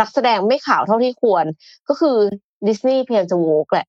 [0.00, 1.44] นักแสดงไม่ขาวเท่าที่ควร
[1.88, 2.16] ก็คือ
[2.66, 3.86] ดิสนีย์เพยายามจะโวกแหละ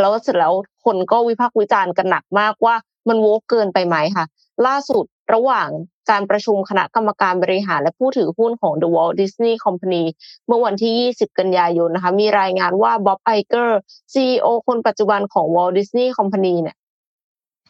[0.00, 0.52] แล้วเสร็จแล้ว
[0.88, 2.74] คนก็วิพากษ์วิจารณ์กันหนักมากว่า
[3.08, 4.24] มันโวกเกินไปไหมค่ะ
[4.66, 5.68] ล่าสุดระหว่าง
[6.10, 10.04] การประชุมคณะกรรมการบริหารและผู้ถือหุ้นของ The Walt Disney Company
[10.46, 13.80] เมื่อวันที่ 20 กันยายนนะคะมีรายงานว่าบ๊อบไอเกอร์
[14.12, 16.76] CEO คนปัจจุบันของ Walt Disney Company เนี่ย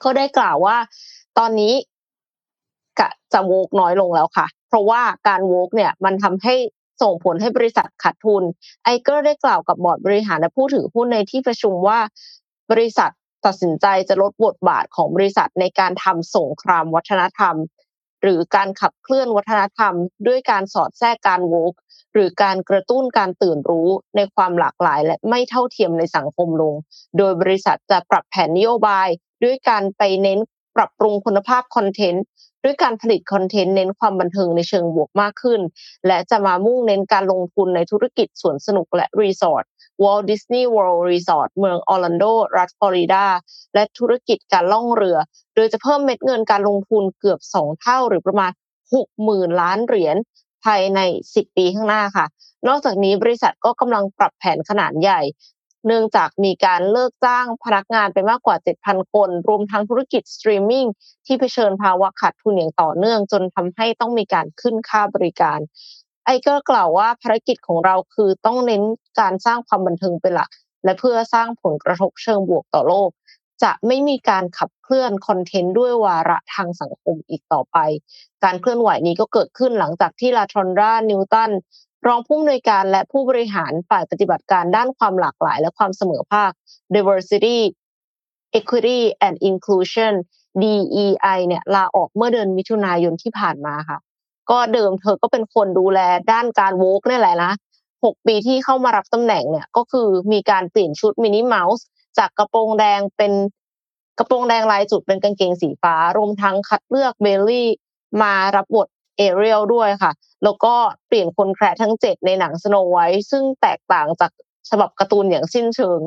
[0.00, 0.76] เขาได้กล่าวว่า
[1.38, 1.74] ตอนนี้
[2.98, 6.54] กะจะโวกน้อยลงแล้วค่ะ เพราะว่าการโวกเนี่ยมันทำให้
[7.02, 8.42] ส่งผลให้บริษัทขาดทุน
[8.85, 11.98] ไอเกอร์ได้กล่าวกับบอร์ดบริหารและผู้ถือหุ้นในที่ประชุมว่า
[12.70, 13.11] บริษัท
[13.46, 17.57] ตัดสินใจจะลดบทบาทของบริษัทในการทำสงครามวัฒนธรรม
[18.22, 19.94] หรือการขับเคลื่อนวัฒนธรรม
[20.26, 21.72] ด้วยการสอดแทรกการ woke
[22.12, 26.74] หรือการกระตุ้นการตื่นรู้ในความหลากหลายและไม่เท่าเทียมในสังคมลง
[27.18, 29.09] โดยบริษัทจะปรับแผนนโยบาย
[29.44, 30.38] ด้วยการไปเน้น
[30.76, 32.24] ปรับปรุงคุณภาพคอนเทนต์
[32.64, 35.61] ด้วยการผลิตคอนเทนต์เน้นความบันเทิงในเชิงบวกมากขึ้น
[36.07, 39.64] และจะมามุ่งเน้นการลงทุนในธุรกิจสวนสนุกและรีสอร์ท
[40.02, 42.24] Walt Disney World Resort เมืองออร์แลนโด
[42.56, 43.24] รัฐฟลอริดา
[43.74, 45.18] และธุรกิจการล่องเรือ
[45.54, 48.52] โดยจะเพิ่มเม็ดเงินการลงทุนเกือบ 2 เท่าหรือประมาณ
[49.04, 50.16] 60,000 ล้านเหรียญ
[50.64, 51.00] ภายใน
[51.32, 52.26] 10 ปีข้างหน้าค่ะ
[52.68, 55.20] นอกจากนี้บริษัทก็กำลังปรับแผนขนาดใหญ่
[55.87, 60.87] เนื่องจากมีการเลิกจ้างพนักงานไปมากกว่า 7,000 คน รวมทั้งธุรกิจสตรีมมิ่ง
[61.26, 65.58] ที่เผชิญภาวะขาดทุนอย่างต่อเนื่อง จนทำให้ต้องมีการขึ้นค่าบริการ
[66.30, 68.82] ไอเกอร์กล่าวว่าภารกิจของเราคือต้องเน้น
[69.20, 70.50] การสร้างความบันเทิงเป็นหลัก
[70.84, 73.10] และเพื่อสร้างผลกระทบเชิงบวกต่อโลก
[73.62, 77.76] จะไม่มีการขับเคลื่อนคอนเทนต์ด้วยวาระทางสังคมอีกต่อไป
[78.44, 81.50] การเคลื่อนไหวนี้ก็เกิดขึ้นหลังจากที่ลาทรอนรานิวตัน
[82.06, 86.50] รองผู้อำนวยการและผู้บริหารฝ่ายปฏิบัติการด้านความหลากหลาย และความเสมอภาค
[86.94, 87.58] diversity
[88.58, 90.12] equity and inclusion
[90.62, 93.98] DEI เนี่ยลาออกเมื่อเดือนมิถุนายนที่ผ่านมาค่ะ
[94.50, 96.00] ก็เดิมเธอก็เป็นคนดูแล
[96.32, 97.52] ด้านการ woke นี่แหละนะ
[98.04, 101.84] หกปีที่เข้ามารับตำแหน่งเนี่ยก็คือมีการเปลี่ยนชุดมินนี่เมาส์
[102.18, 103.32] จากกระโปรงแดงเป็น
[104.18, 107.68] กระโปรงแดงลายจุดเป็นกางเกงสีฟ้ารวมทั้งคัดเลือกเบลีย์
[108.22, 110.12] มารับบทเอเรียลด้วยค่ะ
[110.44, 110.74] แล้วก็
[111.08, 114.30] เปลี่ยนคนแคระทั้งเจ็ดในหนังสโนว์ไวท์ซึ่งแตกต่างจาก
[114.70, 116.00] ฉบับการ์ตูนอย่างสิ้นเชิง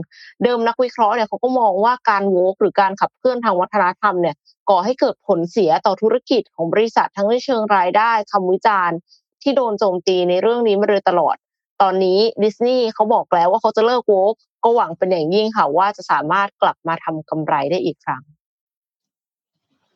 [0.44, 4.36] เดิมนักวิเคราะห์เนี่ยเขาก็มองว่าการ woke หรือการขับเคลื่อนทางวัฒนธรรมเนี่ย
[4.70, 8.98] ก่อให้เกิดผลเสียต่อธุรกิจของบริษัททั้งในเชิงรายได้คำวิจารณ์
[9.42, 11.36] ที่โดนโจมตีในเรื่องนี้มาโดยตลอด
[11.82, 18.24] ตอนนี้ดิสนีย์เขาบอกแล้วว่าเขาจะเลิกโวกก็หวังเป็นอย่างยิ่งค่ะว่าจะสามารถกลับมาทำกำไรได้อีกครั้ง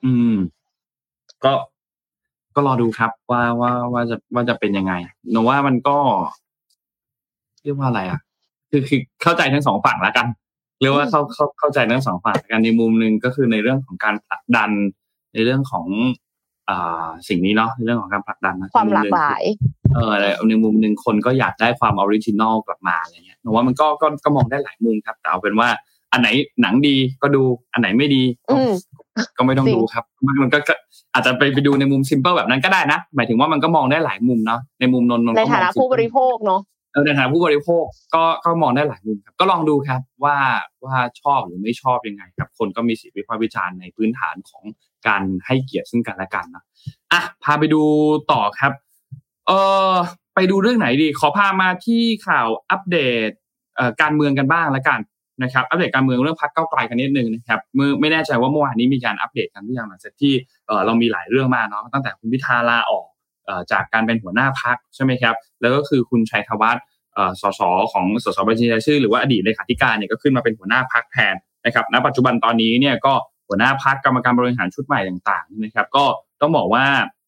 [0.04, 0.36] อืม
[1.44, 1.54] ก็
[2.56, 4.94] ก็รอดูครับว่าว่าว่าจะว่าจะเป็นยังไง
[5.32, 5.98] หนูว่ามันก็
[7.64, 8.20] เรียกว่าอะไรอะ
[8.76, 10.28] คือคือเข้าใจทั้งสองฝั่งแล้วกัน
[10.82, 14.70] เรียกว่าเข้าเข้าเข้าใจทั้งสองฝั่งกันในมุมหนึ่งก็คือในเรื่องของการผลักดัน
[15.34, 15.86] ในเรื่องของ
[16.70, 19.44] อ่าสิ่งนี้เนาะในเรื่องของการผลักดันนะความหลากหลาย
[19.94, 25.68] เอออะไรในมุมหนึ่งคนก็อยากได้ความออริจินอลกลับมาอะไรเงี้ยหนูว่ามันก็ก็ก็มองได้หลายมุมครับ แต่เอาเป็นว่า
[26.12, 26.30] อันไหน
[26.62, 27.42] หนังดีก็ดู
[27.74, 28.74] อันไหนไม่ดีก็อืม
[29.38, 30.74] ก็ไม่ต้องจริงดูครับ มันมันก็ก็
[31.14, 40.38] อาจจะไปไปดูในมุมซิมเปิลแบบนั้นก็ได้นะ หมายถึงว่ามันก็มองได้หลายมุมเนาะในมุมนนท์นนท์ในก็มองฐานะ simple ผู้บริโภคเนาะเออ ในฐานะผู้บริโภคก็ก็มองได้หลายมุมครับ ก็ลองดูครับว่า
[40.86, 44.64] ว่าชอบหรือไม่ชอบยังไงครับ คนก็มีสิทธิวิพากษ์วิจารณ์ในพื้นฐานของ
[45.08, 46.64] การให้เกียรติซึ่งกันและกันนะ
[47.14, 47.82] อะพาไปดู
[48.32, 48.72] ต่อครับ
[49.48, 49.52] เอ
[49.92, 49.94] อ
[50.36, 53.30] ไปดูเรื่องไหนดี ขอพามาที่ข่าวอัปเดต
[53.76, 55.00] เอ่อการเมืองกันบ้างล้วกัน
[55.44, 60.34] นะครับอัปเดตการเมืองเรื่องพักเก้าไกลกันนิดนึงนะครับมือไม่แน่ใจว่าเมื่อวานนี้มีการอัปเดตกันหรือยังหลังจากที่
[60.66, 63.06] เออเรามีหลายเรื่องมากเนาะตั้งแต่คุณพิธาลาออก
[63.72, 66.84] จากการเป็นหัวหน้าพักใช่ไหมครับ แล้วก็คือคุณชัยธวัฒน์
[67.42, 73.14] สสของสสบัญชีรายชื่อหรือว่าอดีตเลขาธิการเนี่ยก็ขึ้นมาเป็นหัวหน้าพักแทนนะครับณปัจจุบันตอนนี้เนี่ยก็
[73.48, 76.06] หัวหน้าพักกรรมการบริหารชุดใหม่ต่างๆนะครับก็
[76.42, 76.86] ต้องบอกว่า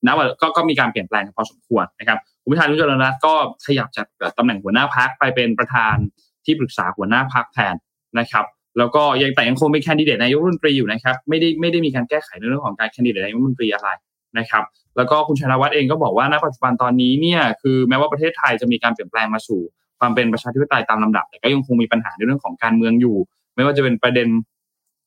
[0.08, 3.34] ณวันก็ก็มีการเปลี่ยนแปลงพอสมควรนะครับคุณพิธานุจรณรัตน์ก็
[3.66, 5.96] ขยับจากตำแหน่งหัวหน้าพักไปเป็นประธาน
[6.46, 7.76] ที่ปรึกษาหัวหน้าพักแทน
[8.20, 8.46] นะครับ
[8.78, 13.90] แล้วก็ยังแต่ยังคงเป็นแคนดิเดตนายกรัฐมนตรีอยู่นะครับไม่ได้ไม่ได้มีการแก้ไขในเรื่องของการแคนดิเดตนายกรัฐมนตรีอะไร
[14.38, 14.64] นะครับ
[14.98, 19.62] แล้วก็คุณชัยวัฒน์เองก็บอกว่าณปัจจุบันตอนนี้เนี่ยคือแม้ว่าประเทศไทยจะมีการเปลี่ยนแปลงมาสู่
[20.00, 23.18] ความเป็นประชาธิปไตยตามลำดับ แต่ก็ยังคงมีปัญหาในเรื่องของการเมืองอยู่
[23.56, 24.28] ไม่ว่าจะเป็นประเด็น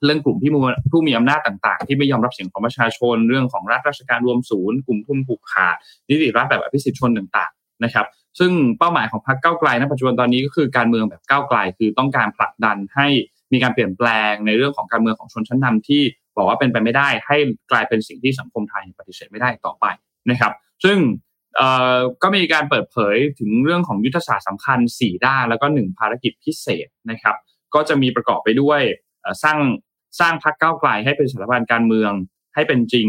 [0.04, 0.50] เรื่องกลุ่มที่
[0.90, 5.76] ผู้มีอำนาจต่างๆ ที่ไม่ยอมรับเสียงของประชาชน เรื่องของรัฐราชการรวมศูนย์ กลุ่มทุนผูกขาด
[6.08, 8.06] นิติรัฐแบบอภิสิทธิชนต่างๆนะครับ
[8.38, 13.06] ซึ่งเป้าหมายของพรรคก้าวไกลณปัจจุบันตอนนี้ก็คือการเมืองแบบก้าวไกล คือต้องการผลักดันให้
[13.52, 16.02] มีการเปลี่ยนแปลงในเรื่องของการเมืองของชนชั้นนำที่
[16.36, 17.36] บอกว่าเป็นไปไม่ได้ให้
[17.70, 19.86] กลายเป็นสิ่งที่สังคมไทยปฏิเสธไม่ได้ต่อไป
[20.30, 20.52] นะครับ
[20.84, 20.98] ซึ่ง
[22.22, 27.36] ก็มีการเปิดเผยถึงเรื่องของยุทธศาสตร์สำคัญ 4 ด้าน แล้วก็ 1 ภารกิจพิเศษนะครับ
[27.74, 28.80] ก็จะมีประกอบไปด้วย
[29.42, 29.58] สร้าง
[30.20, 32.12] สร้างพรรคก้าวไกลให้เป็นสถาบันการเมือง
[32.54, 33.06] ให้เป็นจริง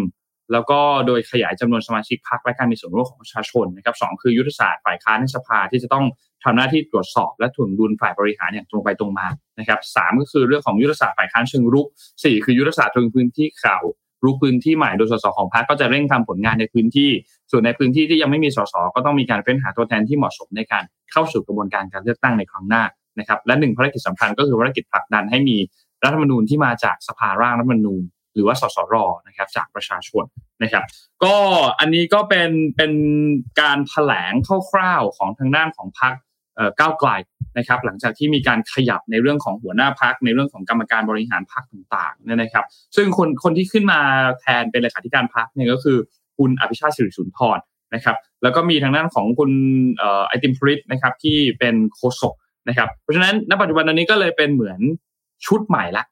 [0.51, 6.05] แล้วก็โดยขยายจำนวนสมาชิกพรรคและการมีส่วนร่วมของประชาชนนะครับสคือยุทธศาสตร์ฝ่ายค้านในสภาที่จะต้อง
[6.43, 9.27] ทำหน้าที่ตรวจสอบและถ่วงดุลฝ่ายบริหารอย่างตรงไปตรงมา
[9.59, 11.87] นะครับสก็คือเรื่องของยุทธศาสตร์ฝ่ายค้านเชิงรุก
[12.23, 13.83] สี่คือยุทธศาสตร์เชิงพื้นที่ข่าว
[14.23, 17.09] รุกพื้นที่ใหม่โดยสสของพรรคก็จะเร่งทำผลงานในพื้นที่
[17.51, 22.83] ส่วนในพื้นที่ที่ยังไม่มีสสก็ต้องมีการเฟ้นหาตัวแทนที่เหมาะสมในการเข้าสู่กระบวนการการเลือกตั้งในครั้งหน้า
[23.19, 25.57] นะครับและหนึ่งภารกิจสำคัญก็คือภารกิจผลักดันให้มี
[26.03, 28.01] รัฐธรรมนูญที่มาจากสภาร่างรัฐธรรมนูญ
[28.33, 28.95] หรือว่าสสร
[29.27, 30.23] นะครับจากประชาชน
[30.63, 30.83] นะครับ
[31.23, 31.35] ก็
[31.79, 32.91] อันนี้ก็เป็นเป็น
[33.61, 34.33] การแถลง
[34.69, 36.13] คร่าวๆของทางด้านของพรรค
[36.79, 37.09] ก้าวไกล
[37.57, 42.65] นะครับ หลังจากที่มีการขยับในเรื่องของหัวหน้าพักในเรื่องของกรรมการบริหารพักต่างๆเนี่ยนะครับ
[42.95, 43.99] ซึ่งคนคนที่ขึ้นมา
[44.39, 45.97] แทนเป็นเลขาธิการพักเนี่ยก็คือ
[46.37, 47.59] คุณอภิชาติสิริสุนทร
[47.95, 49.51] นะครับ แล้วก็มีทางด้านของคุณ
[50.27, 52.35] ไอติมพริตนะครับที่เป็นโฆษก
[52.67, 54.79] นะครับ เพราะฉะนั้นณปัจจุบันตอนนี้ก็เลยเป็นเหมือน
[55.45, 56.03] ชุดใหม่ละ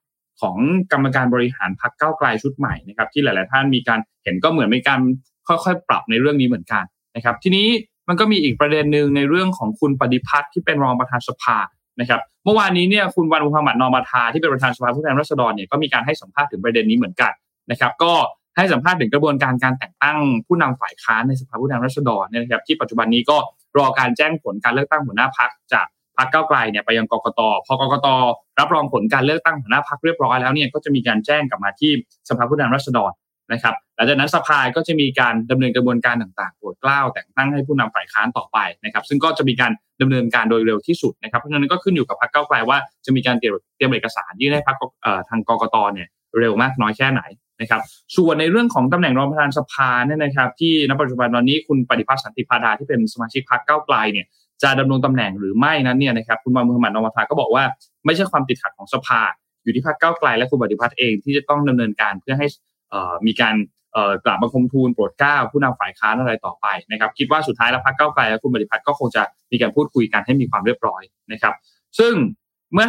[0.41, 0.58] ของ
[0.91, 4.99] กรรมการบริหารพักเก้าไกลชุดใหม่นะครับที่หลาย ๆ ท่านมีการเห็นก็เหมือนมีการ
[5.47, 6.84] ค่อย ๆ ปรับในเรื่องนี้เหมือนกัน
[7.15, 7.67] นะครับ ทีนี้
[8.08, 11.58] มันก็มีอีกประเด็นหนึ่งในเรื่องของคุณปฏิพัฒน์ที่เป็นรองประธานสภา
[11.99, 17.32] นะครับเมื่อวานนี้เนี่ยคุณวันมุฮัมมัดนอมาทาที่เป็นประธานสภาผู้แทนราษฎรเนี่ยก็มีการให้สัมภาษณ์ถึงประเด็นนี้เหมือนกัน
[17.71, 18.13] นะครับก็
[18.58, 23.38] ให้สัมภาษณ์ถึงกระบวนการการแต่งตั้งผู้นำฝ่ายค้านในสภาผู้แทนราษฎรนะครับที่ปัจจุบันนี้ก็
[23.78, 25.88] รอการแจ้งผลการเลือกตั้งหัวหน้าพักจาก
[26.19, 28.08] พักเก้าไกลเนี่ยไปยังกกตพอกกต
[28.60, 31.91] รับรองผลการเลือกตั้งหัวหน้าพักเรียบร้อยแล้วเนี่ยก็จะมีการแจ้งกลับมาที่
[32.29, 33.12] สภาผู้แทนราษฎร
[33.53, 44.77] นะครับหลังจากนั้นสภาก็จะมีการดำเนินกระบวนการต่างๆโปรดเกล้าแต่งตั้งให้ผู้นำฝ่ายค้านต่อไปนะครับ ซึ่งก็จะมีการดำเนินการโดยเร็วที่สุดนะครับเพราะฉะนั้นก็ขึ้นอยู่กับพรรคเก้าไกลว่าจะมีการเตรียมเอกสารยื่นให้พรรค
[45.29, 46.08] ทางกกตเนี่ย
[46.39, 47.21] เร็วมากน้อยแค่ไหน
[47.62, 47.82] นะครับ
[48.17, 54.25] ส่วนในเรื่องของตำแหน่งรองประธานสภาเนี่ยนะครับ ที่ณปัจจุบันตอนนี้คุณปฏิพัฒน์สันติพาดาที่เป็นสมาชิกพรรคเก้าไกลเนี่ย
[54.63, 57.63] จะดำรงตำแหน่งหรือไม่นั้นเนี่ยนะครับคุณมามุฮัมมัดนอมาทาก็บอกว่า
[58.06, 59.22] ไม่ใช่ความติดขัดของสภา
[59.63, 62.48] อยู่ที่พรรคเก้าไกลและคุณปฏิพัฒน์เองที่จะต้องดำเนินการเพื่อให้
[63.28, 63.56] มีการ
[64.26, 71.54] กลับมาคมทูลโปรดเกล้าผู้นำฝ่ายค้านอะไรต่อไปนะครับคิดว่าสุดท้ายแล้วพรรคเก้าไกลและคุณปฏิพัฒน์ก็คงจะมีการพูดคุยกันให้มีความเรียบร้อยนะครับ
[72.00, 72.13] ซึ่ง
[72.74, 72.88] เมื่อ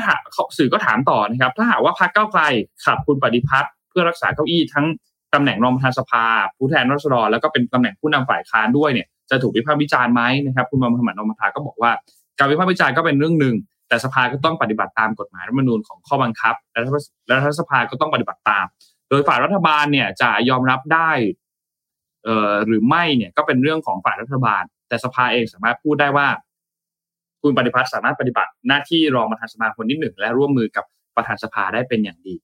[0.59, 2.43] สื่อก็ถามต่อนะครับ ถ้าหากว่าพรรคเก้าไกล
[2.85, 4.87] ขับคุณปฏิพัฒน์เพื่อรักษาเก้าอี้ทั้ง
[5.35, 6.25] ตำแหน่งรองประธานสภา
[6.57, 11.91] ผู้แทนรัษฎรแล้วก็เป็นตำแหน่งผู้นำฝ่ายค้านด้วยเนี่ย จะถูกวิพากษ์วิจารณ์ไหมนะครับคุณมามุฮัมมัดนอมทาก็บอกว่า
[12.39, 13.55] การวิพากษ์วิจารณ์ก็เป็นเรื่องหนึ่ง
[13.89, 16.81] แต่สภาก็ต้องปฏิบัติตามกฎหมายรัฐมนูญของข้อบังคับและ
[17.39, 18.67] รัฐสภาก็ต้องปฏิบัติตาม
[19.09, 21.11] โดยฝ่ายรัฐบาลเนี่ยจะยอมรับได้
[22.25, 26.29] เออหรือไม่เนี่ยก็เป็นเรื่องของฝ่ายรัฐบาล แต่สภาเองสามารถพูดได้ว่า
[27.43, 30.85] คุณปฏิพัฒน์สามารถปฏิบัติหน้าที่รองประธานสภาคนที่หนึ่งและร่วมมือกับ
[31.17, 32.35] ประธานสภาได้เป็นอย่างดี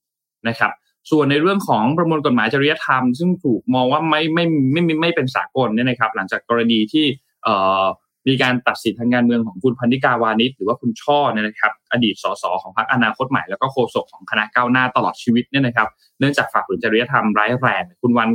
[0.47, 0.71] นะครับ
[1.11, 7.05] ส่วนในเรื่องของประมวลกฎหมายจริยธรรม ซึ่งถูกมองว่าไม่ไม่ไม่ไม่ไม่เป็นสากลเนี่ยนะครับ หลังจากกรณีที่
[7.43, 7.83] เอ่อ
[8.27, 15.87] มีการตัดสินทางการเมืองของคุณพันธิกาวานิชหรือว่าคุณช่อเนี่ยนะครับ อดีตสสของพรรคอนาคตใหม่แล้วก็โฆษกของคณะก้าวหน้าตลอดชีวิตเนี่ยนะครับ
[16.19, 18.29] เนื่องจากฝ่าฝืนจริยธรรมร้ายแรงคุณวัน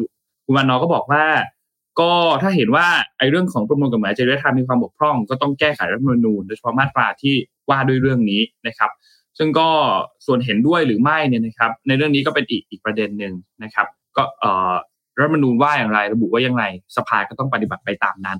[0.45, 1.25] คุณวันนอก็บอกว่า
[2.01, 2.87] ก็ถ้าเห็นว่า
[3.19, 7.35] ไอ้เรื่องของประมวลกฎหมายจริยธรรมมีความบกพร่อง ก็ต้องแก้ไขรัฐธรรมนูญโดยเฉพาะมาตราที่
[7.71, 8.91] ว่าด้วยเรื่องนี้นะครับ
[9.39, 9.69] ซึ่งก็
[10.27, 14.23] ส่วนเห็นด้วยหรือไม่เนี่ยนะครับ ในเรื่องนี้ก็เป็นอีกอีกประเด็นหนึ่งนะครับ ก็
[15.19, 16.65] รัฐมนูญว่าอย่างไรระบุว่าอย่างไร
[16.97, 18.39] สภาก็ต้องปฏิบัติไปตามนั้น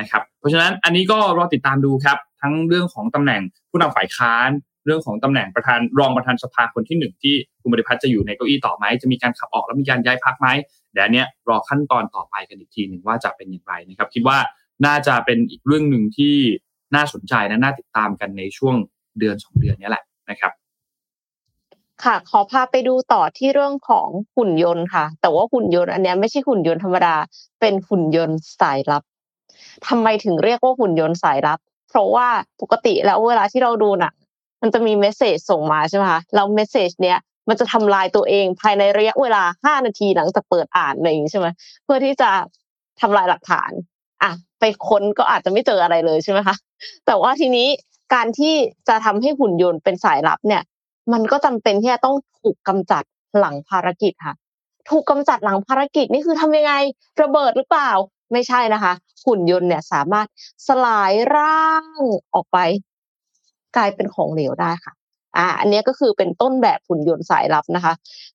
[0.00, 4.50] นะครับ เพราะฉะนั้นอันนี้ก็รอติดตามดูครับ ทั้งเรื่องของตำแหน่งผู้นำฝ่ายค้าน
[4.86, 10.48] เรื่องของตำแหน่งประธานรองประธานสภาคนที่หนึ่งที่คุณบริพัฒน์จะอยู่ในเก้าอี้ต่อไหมจะมีการขับออกแล้วมีการย้ายพักไหม
[10.92, 14.38] เดี๋ยวนี้รอขั้นตอนต่อไปกันอีกทีหนึ่งว่าจะเป็นอย่างไรนะครับ คิดว่า
[14.86, 16.34] น่าจะเป็นอีกเรื่องหนึ่งที่
[16.94, 18.74] น่าสนใจและน่าติดตามกันในช่วง
[19.18, 20.52] เดือนสองเดือนนี้แหละ นะครับ
[22.04, 27.14] ค่ะ ขอพาไปดูต่อที่เรื่องของหุ่นยนต์ค่ะ แต่ว่าหุ่นยนต์อันนี้ไม่ใช่หุ่นยนต์ธรรมดา
[27.60, 29.02] เป็นหุ่นยนต์สายลับ
[29.86, 31.58] ทำไมถึงเรียกว่าหุ่นยนต์สายลับ
[31.88, 32.28] เพราะว่า
[32.60, 34.12] ปกติแล้วเวลาที่เราดูน่ะ
[34.62, 41.48] มันจะมีเมสเซจส่งมาใช่ไหมคะแล้วเมสเซจเนี้ยมันจะทำลายตัวเองภายในระยะเวลาห้านาทีหลังจากเปิดอ่านอะไรอย่างนี้ใช่ไหม
[41.84, 42.30] เพื่อที่จะ
[43.00, 43.70] ทำลายหลักฐาน
[44.22, 46.56] อะ ไปค้นก็อาจจะไม่เจออะไรเลยใช่ไหมคะ
[47.06, 47.68] แต่ว่าทีนี้
[48.14, 48.54] การที่
[48.88, 50.62] จะทำให้หุ่นยนต์เป็นสายลับเนี่ย
[51.12, 53.02] มันก็จำเป็นที่จะต้องถูกกำจัด
[53.38, 54.34] หลังภารกิจค่ะ
[54.90, 56.72] ถูกกำจัดหลังภารกิจนี่คือทำยังไง
[57.22, 57.90] ระเบิดหรือเปล่า
[58.32, 58.92] ไม่ใช่นะคะ
[59.26, 60.26] หุ่นยนต์เนี่ยสามารถ
[60.66, 61.84] สลายร่าง
[62.34, 62.58] ออกไป
[63.76, 64.92] กลายเป็นของเหลวได้ค่ะ
[65.36, 67.94] อ่าอันนี้ก็คือเป็นต้นแบบหุ่นยนต์สายลับนะคะ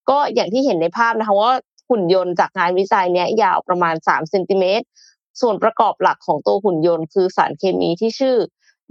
[0.10, 1.53] ก็อย่างที่เห็นในภาพนะคะว่า
[1.89, 4.86] หุ่นยนต์จากงานวิจัยเนี้ยยาวประมาณ3เซนติเมตร
[5.41, 8.36] ส่วนประกอบหลักของตัวหุ่นยนต์คือสารเคมีที่ชื่อ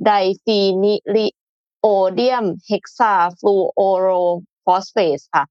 [0.06, 5.44] diphenyliodonium hexafluorophosphate ค่ะ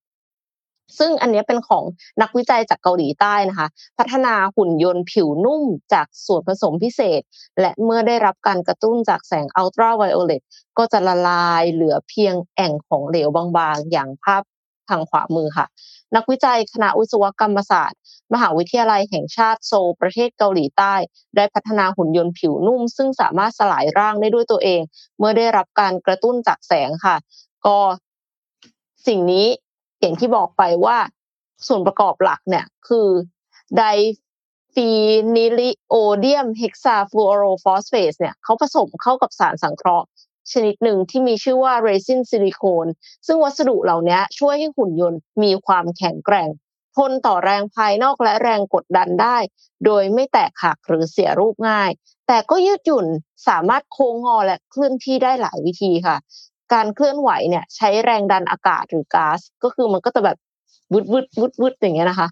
[0.98, 1.84] ซึ่งอันนี้เป็นของ
[2.22, 7.22] นักวิจัยจากเกาหลีใต้นะคะ พัฒนาหุ่นยนต์ผิวนุ่มจากส่วนผสมพิเศษ
[7.60, 10.42] และเมื่อได้รับการกระตุ้นจากแสงอัลตราไวโอเลต
[10.78, 14.44] ก็จะละลายเหลือเพียงแอ่งของเหลวบางๆ อย่างภาพ
[14.90, 15.66] ทางขวามือค่ะ
[16.16, 18.00] นักวิจัยคณะวิศวกรรมศาสตร์
[18.34, 20.94] มหาวิทยาลัยแห่งชาติโซลประเทศเกาหลีใต้
[21.36, 24.82] ได้พัฒนาหุ่นยนต์ผิวนุ่ม ซึ่งสามารถสลายร่างได้ด้วยตัวเอง
[25.18, 27.16] เมื่อได้รับการกระตุ้นจากแสงค่ะ
[27.66, 27.78] ก็
[29.08, 29.48] สิ่งนี้
[30.00, 30.98] อย่างที่บอกไปว่า
[31.68, 33.08] ส่วนประกอบหลักเนี่ยคือ
[33.78, 40.08] diphenyliodonium hexafluorophosphate เนี่ยเขาผสมเข้ากับสารสังเคราะห์
[40.54, 42.88] ชนิดหนึ่งที่มีชื่อว่าเรซินซิลิโคน
[43.28, 46.50] ซึ่งวัสดุเหล่านี้ช่วยให้หุ่นยนต์มีความแข็งแกร่ง
[46.98, 49.38] ทนต่อแรงภายนอกและแรงกดดันได้
[49.86, 51.90] โดยไม่แตกหักหรือเสียรูปง่าย
[52.28, 53.06] แต่ก็ยืดหยุ่น
[53.48, 56.18] สามารถโค้งงอและเคลื่อนที่ได้หลายวิธีค่ะ
[56.74, 60.38] การเคลื่อนไหวเนี่ยใช้แรงดันอากาศหรือก๊าซก็คือมันก็จะแบบ
[60.94, 62.28] วืดวืดวืดวืดอย่างเงี้ยนะคะ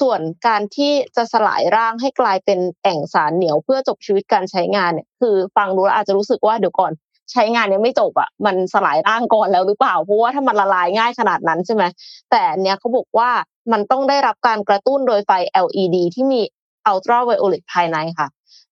[0.00, 6.92] ส่วนการที่จะสลายร่างให้กลายเป็นแอ่งสารเหนียวเพื่อจบชีวิตการใช้งานเนี่ยคือฟังดูแล้วอาจจะรู้สึกว่าเดี๋ยวก่อน
[7.32, 11.84] ใช้งานยังไม่จบอะมันสลายร่างก่อนแล้วหรือเปล่า เพราะว่าถ้ามันละลายง่ายขนาดนั้นใช่ไหม
[12.30, 13.30] แต่เนี้ยเขาบอกว่า
[13.72, 15.30] มันต้องได้รับการกระตุ้นโดยไฟ
[15.64, 16.40] LED ที่มี
[16.86, 18.28] อัลตราไวโอเลตภายในค่ะ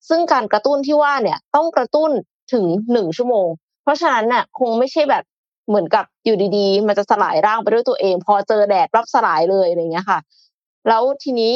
[0.09, 2.11] ซึ่งการกระตุ้นที่ว่าเนี่ยต้องกระตุ้น
[2.53, 3.49] ถึงหนึ่งชั่วโมง
[3.83, 5.25] เพราะฉะนั้นเนี่ยคงไม่ใช่แบบ
[5.69, 10.19] เหมือนกับอยู่ดีๆ มันจะสลายร่างไปด้วยตัวเอง พอเจอแดดรับสลายเลยอะไรเงี้ยค่ะ
[10.89, 11.55] แล้วทีนี้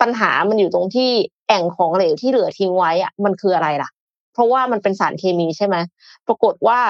[0.00, 1.10] ปัญหามันอยู่ตรงที่
[1.48, 3.90] แอ่งของเหลวที่เหลือทิ้งไว้อะมันคืออะไรล่ะ
[4.38, 5.76] เพราะว่ามันเป็นสารเคมีใช่ไหม
[6.26, 6.80] ปรากฏว่า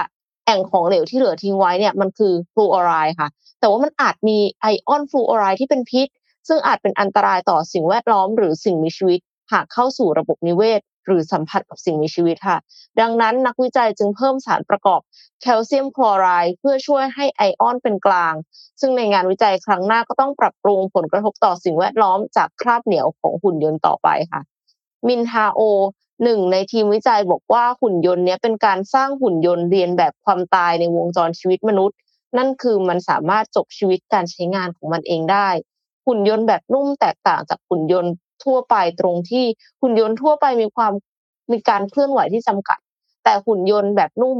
[0.46, 3.28] แอ่งของเหลวที่เหลือทิ้งไว้เนี่ยมันคือฟลูออไรด์ค่ะ
[3.60, 6.08] แต่ว่ามันอาจมีไอออนฟลูออไรด์ที่เป็นพิษ
[6.48, 9.20] ซึ่งอาจเป็นอันตรายต่อสิ่งแวดล้อม หรือสิ่งมีชีวิต
[9.52, 12.58] หากเข้าสู่ระบบนิเวศ หรือสัมผัสกับสิ่งมีชีวิตค่ะ
[13.00, 15.00] ดังนั้นนักวิจัยจึงเพิ่มสารประกอบ
[15.42, 18.34] แคลเซียมคลอไรด์เพื่อช่วยให้ไอออนเป็นกลาง
[18.80, 24.40] ซึ่งในงานวิจัยครั้งหน้าก็ต้องปรับปรุงผลกระทบต่อสิ่งแวดล้อมจากคราบเหนียวของหุ่นยนต์ต่อไปค่ะ
[25.06, 25.60] มินฮาโอ
[26.22, 31.96] หนึ่งในทีมวิจัยบอกว่าหุ่นยนต์นี้เป็นการสร้างหุ่นยนต์เรียนแบบความตายในวงจรชีวิตมนุษย์
[32.36, 35.48] นั่นคือมันสามารถจบชีวิตการใช้งานของมันเองได้
[36.06, 38.12] หุ่นยนต์แบบนุ่มแตกต่างจากหุ่นยนต์
[38.44, 39.44] ทั่วไปตรงที่
[39.82, 40.92] หุ่นยนต์ทั่วไปมีความ
[41.52, 42.78] มีการเคลื่อนไหวที่จำกัด
[43.24, 44.38] แต่หุ่นยนต์แบบนุ่ม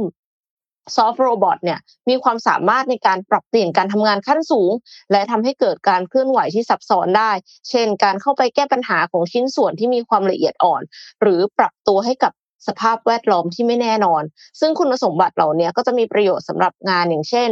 [0.95, 4.71] ซอฟต์โรบอทเนี่ยมีความสามารถในการปรับเปลี่ยนการทำงานขั้นสูง
[5.11, 7.31] และทำให้เกิดการเคลื่อนไหวที่ซับซ้อนได้
[7.69, 10.81] เช่น การเข้าไปแก้ปัญหาของชิ้นส่วนที่มีความละเอียดอ่อน
[11.21, 12.31] หรือปรับตัวให้กับ
[12.67, 14.23] สภาพแวดล้อมที่ไม่แน่นอน
[14.59, 17.49] ซึ่งคุณสมบัติเหล่านี้ก็จะมีประโยชน์สำหรับงานอย่างเช่น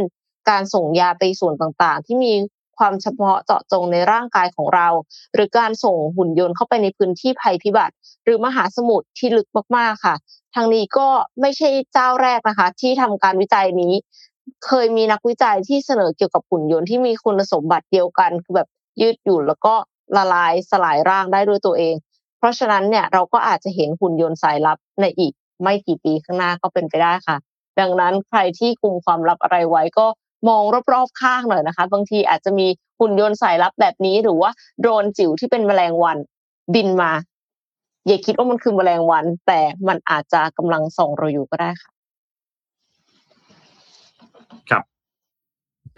[0.50, 2.32] การส่งยาไปส่วนต่างๆ ที่มี
[2.78, 4.88] ความเฉพาะเจาะจงในร่างกายของเรา
[5.34, 10.14] หรือการส่งหุ่นยนต์เข้าไปในพื้นที่ภัยพิบัติ หรือมหาสมุทรที่ลึกมากๆค่ะ
[10.54, 11.08] ทางนี้ก็
[11.40, 13.92] ไม่ใช่เจ้าแรกนะคะ ที่ทำการวิจัยนี้
[14.66, 18.68] เคยมีนักวิจัยที่เสนอเกี่ยวกับหุ่นยนต์ที่มีคุณสมบัติเดียวกันคือแบบ
[19.00, 19.74] ยืดหยุ่นแล้วก็
[20.16, 21.94] ละลายสลายร่างได้ด้วยตัวเอง
[22.38, 27.36] เพราะฉะนั้นเนี่ยเราก็อาจจะเห็นหุ่นยนต์สายลับในอีกไม่กี่ปีข้างหน้าก็เป็นไปได้ค่ะ
[27.80, 30.06] ดังนั้นใครที่กุมความลับอะไรไว้ก็
[30.48, 32.66] มองรอบๆข้างหน่อยนะคะ บางทีอาจจะมี
[33.00, 36.18] หุ่นยนต์สายลับแบบนี้ หรือว่าโดรนจิ๋วที่เป็นแมลงวัน
[36.74, 37.12] บินมา
[38.06, 41.90] อย่าคิดว่ามันคือแมลงวัน แต่มันอาจจะกำลังส่องเราอยู่ก็ได้ค่ะ
[44.70, 44.82] ครับ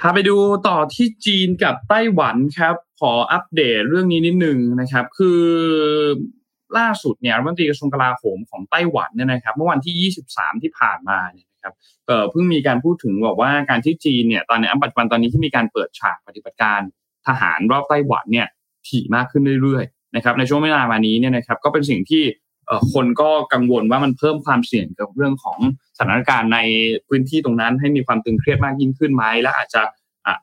[0.00, 0.36] พาไปดู
[0.68, 5.40] ต่อที่จีนกับไต้หวันครับ ขออัปเดตเรื่องนี้นิดนึงนะครับ คือ
[6.78, 11.74] ล่าสุดเนี่ยรัฐมนตรีกระทรวงกลาโหมของไต้หวันเนี่ยนะครับ เมื่อวันที่ 23 ที่ผ่านมาเนี่ย ครับ
[12.30, 16.80] เพิ่งมีการพูดถึงบอกว่าการที่จีนเนี่ยตอนนี้ปัจจุบันตอนนี้ที่มีการเปิดฉากปฏิบัติการ
[17.26, 18.46] ทหารรอบไต้หวันเนี่ย
[18.88, 22.24] ถี่มากขึ้นเรื่อยๆนะครับในช่วงเวลามานี้เนี่ยนะครับก็เป็นสิ่งที่
[22.92, 25.58] คนก็กังวลว่ามันเพิ่มความเสี่ยงกับเรื่องของ
[25.98, 26.58] สถานการณ์ใน
[27.08, 29.82] พื้นที่ตรงนั้นให้มีความตึงเครียดมากยิ่งขึ้นไหมและอาจจะ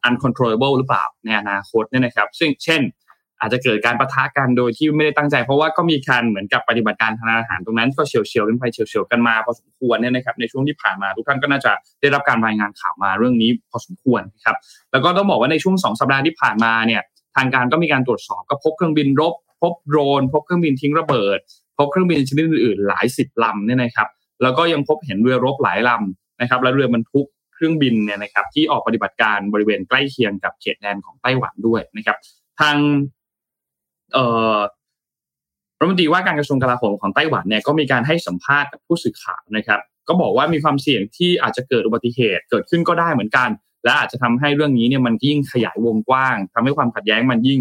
[0.07, 2.81] uncontrollable หรือเปล่าในอนาคตเนี่ยนะครับ ซึ่งเช่น
[3.39, 11.71] อาจจะเกิดการประทะกันโดยที่ไม่ได้ตั้งใจ เพราะว่าก็มีการเหมือนกับปฏิบัติการทางอาหารตรงนั้นก็เฉียวเฉียวกันไปเฉียวเฉียวกันมาพอสมควรเนี่ยนะครับในช่วงที่ผ่านมาทุกท่านก็น่าจะ
[12.01, 14.55] ได้รับการรายงานข่าวมาเรื่องนี้พอสมควรครับ
[14.91, 17.01] แล้วก็ต้องบอกว่าในช่วงสองสัปดาห์ที่ผ่านมาเนี่ย
[17.35, 21.37] ทางการก็มีการตรวจสอบก็พบเครื่องบินรบ พบโดรน พบเครื่องบินทิ้งระเบิด
[21.77, 24.07] พบเครื่องบินชนิดอื่นๆหลายสิบลำเนี่ยนะครับ
[24.41, 32.17] แล้วก็ยังพบเห็นเรือรบหลายลำนะครับและเรือบรรทุกเครื่องบินเนี่ยนะครับที่ออกปฏิบัติการบริเวณใกล้เคียงกับเขตแดนของไต้หวันด้วยนะครับ
[32.59, 32.77] ทาง
[34.13, 34.57] เอ่อ
[35.79, 43.49] รัฐมนตรีว่าการกระทรวงกลาโหมของไต้หวันเนี่ยก็มีการให้สัมภาษณ์กับผู้สื่อข่าวนะครับ ก็บอกว่ามีความเสี่ยงที่อาจจะเกิดอุบัติเหตุเกิดขึ้นก็ได้เหมือนกัน
[43.83, 47.59] และอาจจะทำให้เรื่องนี้เนี่ยมันยิ่งขยายวงกว้างทำให้ความขัดแย้งมันยิ่ง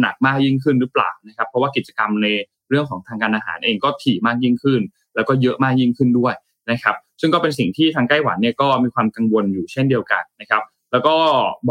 [0.00, 2.26] หนักมากยิ่งขึ้นหรือเปล่านะครับ เพราะว่ากิจกรรมใน
[2.70, 4.80] เรื่องของทางการอาหารเองก็ถี่มากยิ่งขึ้น
[5.14, 6.34] แล้วก็เยอะมากยิ่งขึ้นด้วย
[6.70, 10.62] นะครับ ซึ่งก็เป็นสิ่งที่ทางไต้หวันเนี่ยก็มีความกังวลอยู่เช่นเดียวกันนะครับ
[10.92, 11.14] แล้วก็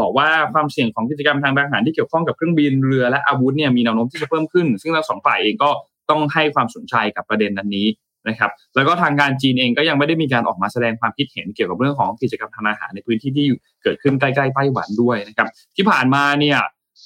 [0.00, 5.70] บอกว่าความเสี่ยงของกิจกรรมทางทหารที่เกี่ยวข้องกับเครื่องบินเรือและอาวุธเนี่ยมีแนวโน้มที่จะเพิ่มขึ้น ซึ่งเราสองฝ่ายเองก็
[6.10, 7.86] ต้องให้ความสนใจกับประเด็นนั้นนี้
[8.28, 13.46] นะครับแล้วก็ทางการจีนเองก็ยังไม่ได้มีการออกมาแสดงความคิดเห็นเกี่ยวกับเรื่องของกิจกรรมทางอาหารในพื้นที่ที่
[13.82, 16.58] เกิดขึ้นใกล้ๆไต้หวันด้วยนะครับที่ผ่านมาเนี่ย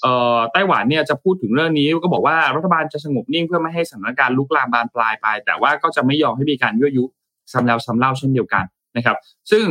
[0.02, 7.04] เอ่อไต้หวันเนี่ยจะพูดถึงเรื่องนี้ก็บอกว่ารัฐบาลจะสงบนิ่งเพื่อไม่ให้สถานการณ์ลุกลามบานปลายไป แต่ว่าก็จะไม่ยอมให้มีการยั่วยุ
[7.52, 8.64] ซ้ำแล้วซ้ำเล่าเช่นเดียวกัน
[8.96, 9.16] นะครับ
[9.50, 9.64] ซึ่ง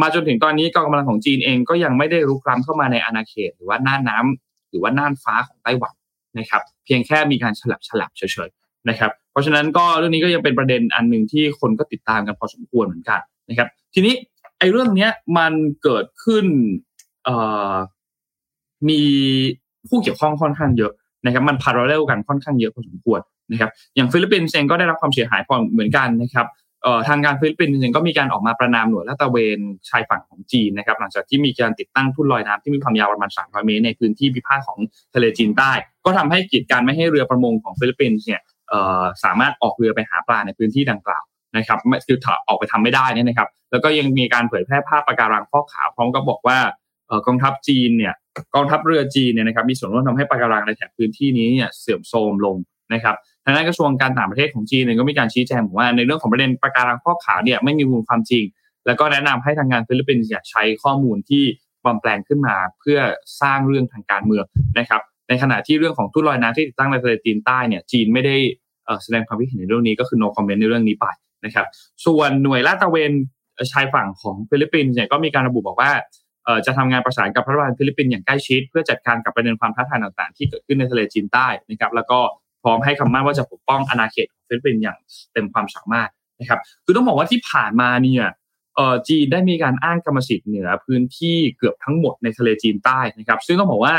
[0.00, 4.26] มาจนถึงตอนนี้กองกำลังของจีนเองก็ยังไม่ได้รุกล้ำเข้ามาในอาณาเขต หรือว่าน่านน้า
[4.70, 5.94] หรือว่าน่านฟ้าของไต้หวัน
[6.38, 14.14] นะครับ เพียงแค่มีการฉลับฉลับเฉยๆนะครับ เพราะฉะนั้นก็เรื่องนี้ก็ยังเป็นประเด็นอันหนึ่งที่คนก็ติดตามกันพอสมควรเหมือนกันนะครับ ทีนี้
[14.58, 16.46] ไอ้เรื่องเนี้ยมันเกิดขึ้น
[18.88, 19.00] มี
[19.88, 20.92] ผู้เกี่ยวข้องค่อนข้างเยอะ
[21.24, 23.20] นะครับมัน parallel กันค่อนข้างเยอะพอสมควร
[23.52, 26.46] นะครับอย่างฟิลิปปินส์เองก็ได้รับความเสียหายพอเหมือนกันนะครับ
[27.08, 29.58] ทางการฟิลิปปินส์เองก็มีการออกมาประณามหน่วยลาดตระเวน
[29.88, 34.78] ชายฝั่งของจีนนะครับหลังจากที่มีการติดตั้งทุ่นลอยน้ำที่มีความยาวประมาณ 300 เมตรในพื้นที่พิพาทของ
[35.14, 35.72] ทะเลจีนใต้
[36.04, 38.40] ก็ทำให้กีดกันไม่ให้เรือประมงของฟิลิปปินส์เนี่ย
[39.24, 41.24] สามารถออกเรือไปหาปลาในพื้นที่ดังกล่าว
[41.56, 46.58] นะครับคือถอออกไปทำไม่ได้นี่นะครับ แล้วก็ยังมีการเผยแพร่ภาพปะการังฟอกขาวพร้อมกับบอกว่า
[47.26, 48.14] กองทัพจีนเนี่ย
[48.54, 52.56] กองทัพเรือจีนเนี่ยนะครับมีส่วนร่วมทำให้ปะการังในแถบพื้นที่นี้เนี่ยเสื่อมโทรมลง
[52.92, 58.44] นะครับ ทางด้านกระทรวงการต่างประเทศของจีนเองก็มีการชี้แจงบอกว่าในเรื่องของประเด็นประการังฟอกขาวเนี่ยไม่มีมูลความจริง
[58.86, 61.44] แล้วก็แนะนำให้ทางการฟิลิปปินส์ใช้ข้อมูลที่
[61.82, 62.98] ปลอมแปลงขึ้นมาเพื่อ
[63.40, 64.44] สร้างเรื่องทางการเมือง
[64.78, 68.36] นะครับ ในขณะที่เรื่องของทุ่นลอยน้ำที่ติดตั้งในทะเลจีนใต้เนี่ยจีนไม่ได้
[69.02, 71.06] แสดงความคิดเห็นในเรื่องนี้ก็คือ no comment ในเรื่องนี้ไป
[71.44, 71.66] นะครับ
[72.06, 73.12] ส่วนหน่วยลาดตระเวน
[73.72, 75.90] ชายฝั่งของฟิลิปปินส์เนี่ยก็มีการระบุบอกว่า
[76.66, 82.18] จะทำงานประสานกับรัฐบาลฟิลิปปินส์อย่างใกล้ชิด เพื่อจัดการกับประเด็นความท้าทายต่างๆ ที่เกิดขึ้นในทะเลจีนใต้นะครับแล้วก็
[82.62, 84.98] พร้อมให้คำมั่นว่าจะปกป้องอาณาเขตของฟิลิปปินส์อย่าง
[85.32, 86.10] เต็มความสามารถ
[86.40, 88.24] นะครับ คือต้องบอกว่าที่ผ่านมาเนี่ย
[89.08, 93.94] จีนได้มีการอ้างกรรมสิทธิ์เหนือพื้นที่เกือบทั้งหมดในทะเลจีนใต้นะครับ ซึ่งต้องบอกว่า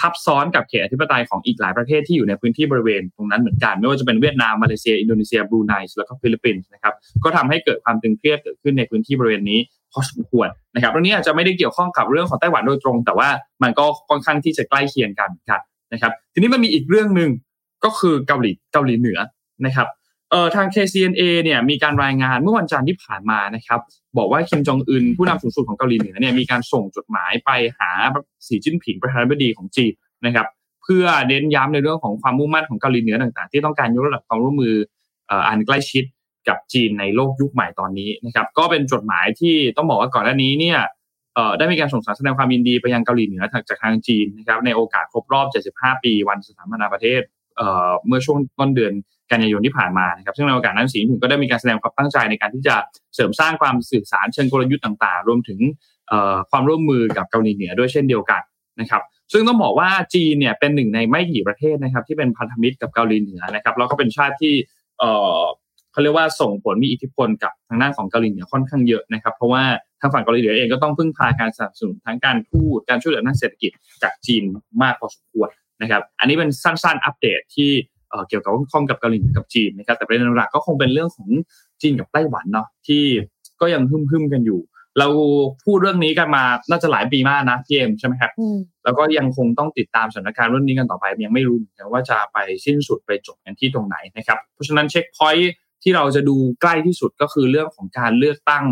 [0.00, 6.94] ทับซ้อนกับเขตอธิปไตยของอีกหลายประเทศที่อยู่ในพื้นที่บริเวณตรงนั้นเหมือนกัน ไม่ว่าจะเป็นเวียดนามมาเลเซียอินโดนีเซียบรูไนแล้วก็ฟิลิปปินส์นะครับ
[7.24, 9.60] ก็ทำให้เกิดความตึงเครียดเกิดขึ้นในพื้นที่บริเวณนี้
[9.92, 13.28] พอสมควรนะครับเรื่องนี้อาจจะไม่ได้เกี่ยวข้องกับเรื่องของไต้หวันโดยตรง แต่ว่า
[13.62, 15.60] มันก็ค่อนข้างที่จะใกล้เคียงกันกัน
[15.92, 17.30] นะครับ ทีนี้มันมีอีกเรื่องหนึ่ง
[17.84, 19.18] ก็คือเกาหลีเกาหลีเหนือ
[19.66, 19.88] นะครับ
[20.30, 23.80] เอ่อทาง KCNA เนี่ยมีการรายงานเมื่อวันจันทร์ที่ผ่านมานะครับ
[24.18, 27.90] บอกว่าคิมจองอึนผู้นำสูงสุดของเกาหลีเหนือเนี่ยมีการส่งจดหมายไปหา
[28.46, 29.92] สีจิ้นผิงประธานาธิบดีของจีน
[30.26, 30.46] นะครับ
[30.82, 34.74] เพื่อเน้นย้ำในเรื่องของความมุ่งมั่นของเกาหลีเหนือต่างๆ ที่ต้องการยกระดับความร่วมมือ
[35.48, 36.04] อันใกล้ชิด
[36.48, 40.78] กับจีนในโลกยุคใหม่ตอนนี้นะครับก็เป็นจดหมายที่ต้องบอกว่าก่อนหน้านี้เนี่ย
[41.58, 47.20] ได้มีการส่งสารแสดงความยินดีไปยังเกาหลีเหนือจากทางจีนนะครับในโอกาสครบรอบ 75 ปี วันสถาปนาประเทศ
[48.06, 48.92] เมื่อช่วงต้นเดือน
[49.32, 52.74] กันยายนที่ผ่านมานะครับซึ่งในโอกาสนั้นสีผิงก็ได้มีการแสดงความตั้งใจในการที่จะ
[53.14, 55.58] เสริมสร้างความสื่อสารเชิงกลยุทธ์ต่างๆ รวมถึง
[56.50, 58.42] ความร่วมมือกับเกาหลีเหนือด้วยเช่นเดียวกัน
[58.80, 59.02] นะครับ
[59.32, 64.54] ซึ่งต้องบอกว่าจีนเนี่ยเป็นหนึ่งในไม่กี่ประเทศนะครับที่เป็นพันธมิตรกับเกาหลีเหนือนะครับแล้วก็เป็นชาติที่
[65.92, 69.64] เขาเรียกว่าส่งผลมีอิทธิพลกับทางด้านของเกาหลีเหนือค่อนข้างเยอะนะครับเพราะว่า
[70.00, 74.42] ทางฝั่งเกาหลีเหนือเองก็ต้องพึ่งพาการสนับสนุนทั้งการทูตการช่วยเหลือด้านเศรษฐกิจจากจีน
[74.82, 75.48] มากพอสมควร
[75.82, 77.70] นะครับอันนี้เป็นสั้นๆอัปเดตที่
[78.28, 81.28] เกี่ยวกับข้องกับเกาหลีกับจีนนะครับแต่ประเด็นหลักก็คงเป็นเรื่องของ
[81.82, 83.04] จีนกับไต้หวันเนาะที่
[83.60, 84.60] ก็ยังฮึ่มๆกันอยู่
[84.98, 85.08] เรา
[85.64, 88.32] พูดเรื่องนี้กันมาน่าจะหลายปีมากนะพี่เอ็มใช่ไหมครับ
[88.84, 95.52] แล้วก็ยังคงต้องติดตามสถานการณ์เรื่องนี้กันต่อไปยังไม่รู้เหมือนกันว่าจะไปสิ้นสุดไปจบกันที่ตรงไหนนะครับเพราะฉะนั้นเช็คพอยท์
[95.82, 98.64] ที่เราจะดูใกล้ที่สุดก็คือเรื่องของการเลือกตั้ง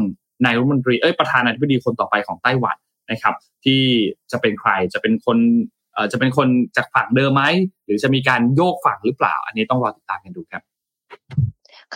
[0.44, 2.76] นายรัฐมนตรีเอ้ยประธานาธิบดีคนต่อไปของไต้หวัน
[3.10, 3.34] นะครับ
[3.64, 3.82] ที่
[4.30, 5.38] จะเป็นใครจะเป็นคน
[5.85, 7.44] เอ่อ จะเป็นคนจากฝั่งเดิมไหม
[7.84, 10.62] หรือจะมีการโยกฝั่งหรือเปล่า อันนี้ต้องรอติดตามกันดูครับ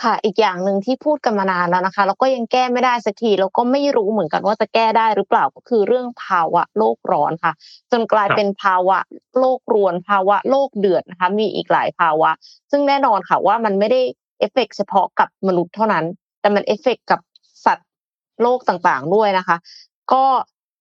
[0.01, 7.53] ค่ะ อีกอย่างหนึ่งที่พูดกันมานานแล้วนะคะแล้วก็ยังแก้ไม่ได้สักทีแล้วก็ไม่รู้เหมือนกันว่าจะแก้ได้หรือเปล่าก็คือเรื่องภาวะโลกร้อนค่ะ
[7.91, 8.97] จนกลายเป็นภาวะ
[9.39, 12.31] โลกรวน ภาวะโลกเดือดนะคะ มีอีกหลายภาวะ
[12.71, 14.01] ซึ่งแน่นอนค่ะว่ามันไม่ได้
[14.39, 16.05] เอฟเฟกเฉพาะกับมนุษย์เท่านั้น
[16.41, 17.19] แต่มันเอฟเฟกกับ
[17.65, 17.89] สัตว์
[18.41, 19.57] โลกต่างๆด้วยนะคะ
[20.13, 20.25] ก็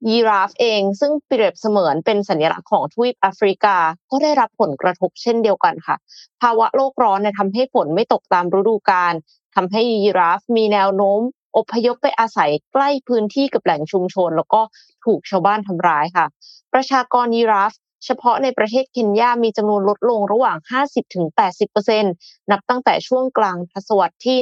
[0.09, 3.77] ยีราฟเอง ซึ่งเปรียบเสมือนเป็นสัญลักษณ์ของทวีปแอฟริกา
[4.11, 5.97] ก็ได้รับผลกระทบเช่นเดียวกันค่ะ
[6.41, 9.15] ภาวะโลกร้อนเนี่ยทำให้ฝนไม่ตกตามฤดูกาล
[9.55, 11.21] ทำให้ยีราฟมีแนวโน้ม
[11.57, 14.61] อพยพไปอาศัยใกล้พื้นที่กับแหล่งชุมชน แล้วก็
[15.05, 16.27] ถูกชาวบ้านทำร้ายค่ะ
[16.73, 17.73] ประชากรยีราฟ
[18.05, 20.57] เฉพาะในประเทศเคนยา มีจำนวนลดลงระหว่าง
[21.35, 24.39] 50-80%นับตั้งแต่ช่วงกลางทศวรรษที่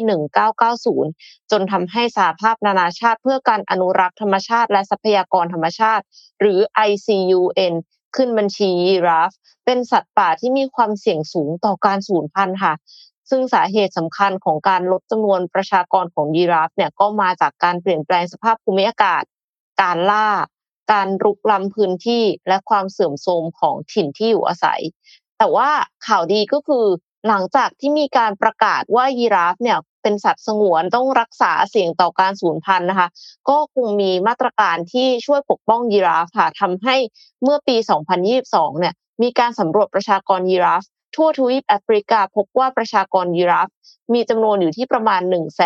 [0.92, 6.04] 1990 จนทำให้สหภาพนานาชาติเพื่อการอนุรักษ์ธรรมชาติ และทรัพยากรธรรมชาติ
[6.40, 7.74] หรือ ICUN
[8.16, 9.32] ขึ้นบัญชียีราฟ
[9.64, 12.74] เป็นสัตว์ป่าที่มีความเสี่ยงสูงต่อการสูญพันธุ์ค่ะ
[13.30, 19.22] ซึ่งสาเหตุสำคัญของการลดจำนวนประชากรของยีราฟเนี่ยก็มาจากการเปลี่ยนแปลงสภาพภูมิอากาศ
[19.82, 20.28] การล่า
[20.92, 24.80] การรุกล้ำพื้นที่และความเสื่อมโทรมของถิ่นที่อยู่อาศัย
[25.38, 25.70] แต่ว่า
[26.06, 26.86] ข่าวดีก็คือ
[27.28, 33.08] หลังจากที่มีการประกาศว่ายีราฟเนี่ยเป็นสัตว์สงวนต้องรักษาเสี่ยงต่อการสูญพันธุ์นะคะ
[33.48, 36.96] ก็คงมีมาตรการที่ช่วยปกป้องยีราฟค่ะทำให้
[37.42, 37.76] เมื่อปี
[38.28, 40.84] 2022 เนี่ยมีการสำรวจประชากรยีราฟ
[41.14, 43.68] ทั่วทวีปแอฟริกาพบว่าประชากรยีราฟ
[44.14, 45.62] มีจำนวนอยู่ที่ประมาณ 1 1 7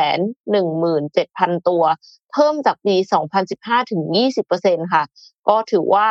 [0.54, 1.82] 0 0 0 ตัว
[2.32, 2.94] เพิ่มจากปี
[3.42, 4.02] 2015 ถึง
[4.48, 5.04] 20%ค่ะ
[5.48, 6.06] ก็ถือว่า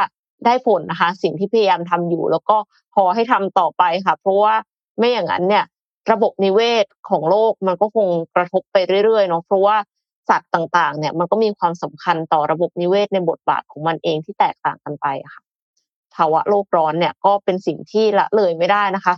[0.45, 2.57] ได้ผลนะคะ สิ่งที่พยายามทำอยู่ แล้วก็
[2.95, 4.55] พอให้ทำต่อไปค่ะ เพราะว่า
[4.97, 5.65] ไม่อย่างนั้นเนี่ย
[6.11, 9.77] ระบบนิเวศของโลกมันก็คงกระทบไปเรื่อยๆเนาะเพราะว่า
[10.29, 15.41] สัตว์ต่างๆ เนี่ยมันก็มีความสำคัญต่อระบบนิเวศในบทบาทของมันเองที่แตกต่างกันไปค่ะ
[16.15, 19.15] ภาวะโลกร้อนเนี่ยก็เป็นสิ่งที่ละเลยไม่ได้นะคะ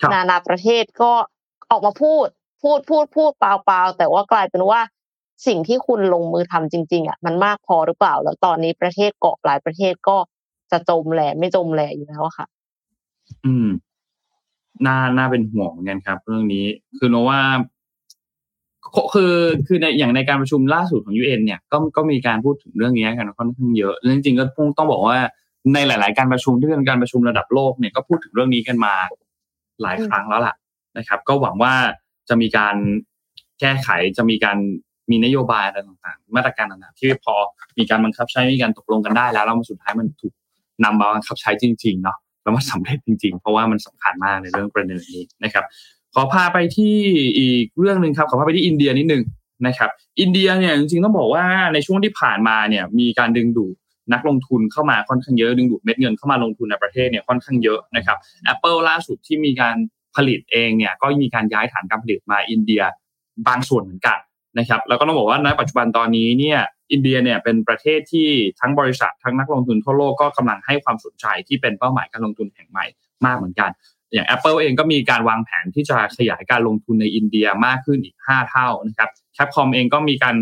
[0.00, 1.12] ครับนานาประเทศก็
[1.70, 2.26] ออกมาพูด
[2.62, 4.80] พูดพูดพูดเปล่าๆแต่ว่ากลายเป็นว่า
[5.46, 10.16] สิ่งที่คุณลงมือทำจริง ๆอะมันมากพอหรือเปล่า แล้วตอนนี้ประเทศเกาะหลายประเทศก็
[10.70, 12.46] จะจมแหล่ไม่จมแหล่อยู่แล้วอะค่ะ
[13.44, 13.68] อืม
[14.86, 16.64] น่าน่าเป็นห่วงเหมือนกันครับ เรื่องนี้
[16.98, 17.40] คือโนว่า
[19.14, 19.34] คือ
[19.66, 24.44] คือในอย่างในการประชุมล่าสุดของ UN เนี่ยก็ก็มีการพูดถึงเรื่องนี้กันค่อนข้างเยอะแล้วจริงๆก็
[24.78, 25.18] ต้องบอกว่า
[25.74, 28.94] ในหลาย ๆ การประชุมที่เป็นการประชุมระดับโลกเนี่ยก็พูดถึงเรื่องนี้กันมา
[29.82, 30.54] หลายครั้งแล้วล่ะ
[30.98, 31.74] นะครับ ก็หวังว่า
[32.28, 32.76] จะมีการ
[33.60, 34.58] แก้ไขจะมีการ
[35.10, 37.34] มีนโยบายอะไรต่างๆ มาตรการต่างๆ ที่พอ
[37.78, 40.34] มีการบังคับใช้มีการตกลงกันได้แล้วแล้วมันสุดท้ายมันถูก
[40.84, 45.64] นำมาบังคับใช้จริง ๆ เนาะแล้วมันสำเร็จจริง ๆ เพราะว่ามันสำคัญมากในเรื่องประเด็นนี้นะครับ
[46.14, 46.96] ขอพาไปที่
[47.38, 49.22] อีกเรื่องหนึ่งครับ ขอพาไปที่อินเดียนิดนึง
[49.66, 49.90] นะครับ
[50.20, 53.74] อินเดียเนี่ยจริงๆต้องบอกว่าในช่วงที่ผ่านมาเนี่ยมีการดึงดูด
[54.12, 58.18] นักลงทุนเข้ามาค่อนข้างเยอะดึงดูดเม็ดเงินเข้ามาลงทุนในประเทศเนี่ยค่อนข้างเยอะนะครับ
[58.52, 59.76] Apple ล่าสุดที่มีการ
[60.16, 62.82] ผลิตเองเนี่ยก็มีการย้ายฐานการผลิตมาอินเดีย
[63.48, 64.18] บางส่วนเหมือนกัน
[64.58, 66.58] นะครับแล้วก็ต้องบอกว่าณปัจจุบันตอนนี้เนี่ย
[66.92, 68.28] อินเดียเนี่ยเป็นประเทศที่
[68.60, 72.86] ทั้งบริษัททั้งนักลงทุนทั่วโลกก็กำลังให้ความสนใจที่เป็นเป้าหมายการลงทุนแห่งใหม่
[73.26, 73.70] มากเหมือนกัน
[74.12, 80.36] อย่าง Apple เองก็มีการวางแผนที่จะขยายการลงทุนในอินเดียมากขึ้นอีก 5 เท่านะครับ Capcom เองก็มีการ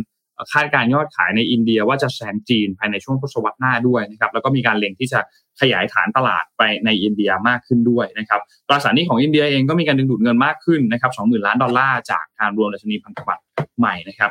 [0.53, 5.21] คาดการยอดขายในอินเดียว่าจะแซงจีนภายในช่วงทศวรรษหน้าด้วยนะครับแล้วก็มีการเล็งที่จะ
[5.61, 13.43] ขยายฐานตลาดไปในอินเดียมากขึ้นด้วยนะครับตราสารหนี้ของอินเดียเองก็มีการดึงดูดเงินมากขึ้นนะครับ20,000ล้านดอลลาร์จากการรวมดัชนีพันธบัตร
[13.79, 14.31] ใหม่นะครับ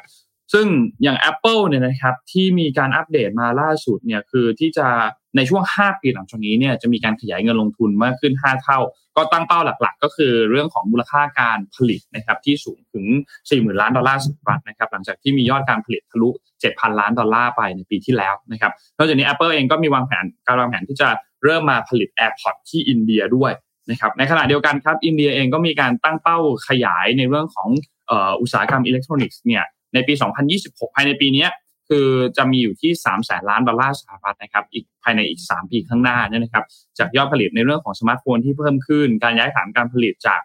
[0.53, 0.67] ซึ่ง
[1.03, 4.87] อย่าง Apple เนี่ยนะครับที่มีการอัปเดตมาล่าสุดเนี่ยคือที่จะ
[5.35, 8.79] ในช่วง 5 ปีหลังจากนี้เนี่ยจะมีการขยายเงินลงทุนมากขึ้น 5 เท่า
[9.17, 13.05] ก็ตั้งเป้าหลักๆ ก็คือเรื่องของมูลค่าการผลิตนะครับที่สูงถึง
[13.43, 16.29] 40,000 ล้านดอลลาร์สหรัฐนะครับหลังจากที่มียอดการผลิตทะลุ
[16.63, 21.09] 7,000 ล้านดอลลาร์ไปในปีที่แล้วนะครับนอกจากนี้ Apple เองก็มีวางแผนการวางแผนที่จะ
[21.43, 23.51] เริ่มมาผลิต AirPods ที่อินเดียด้วย
[23.91, 27.69] นะครับในขณะเดียวกันครับอินเดียเองก็มีการตั้งเป้าขยายในเรื่องของ
[28.09, 29.63] อ,อ,อุตสาหกรรมอิเล็กทรอนิกส์เนี่ย
[29.93, 30.13] ในปี
[30.55, 31.45] 2026 ภายในปีนี้
[31.89, 36.65] คือจะมีอยู่ที่3แสนล้านดอลลาร์สหรัฐนะครับอีกภายในอีก 3 ปีข้างหน้าเนี่ยนะครับ
[36.99, 40.41] จากยอดผลิตในเรื่องของสมาร์ทโฟนที่เพิ่มขึ้น การย้ายฐานการผลิตจาก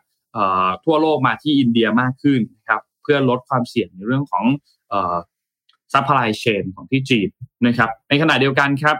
[0.84, 4.44] ทั่วโลกมาที่อินเดียมากขึ้นนะครับเพื่อลดความเสี่ยงในเรื่องของ
[5.92, 7.28] supply chain ของที่จีน
[7.66, 8.96] นะครับในขณะเดียวกันครับ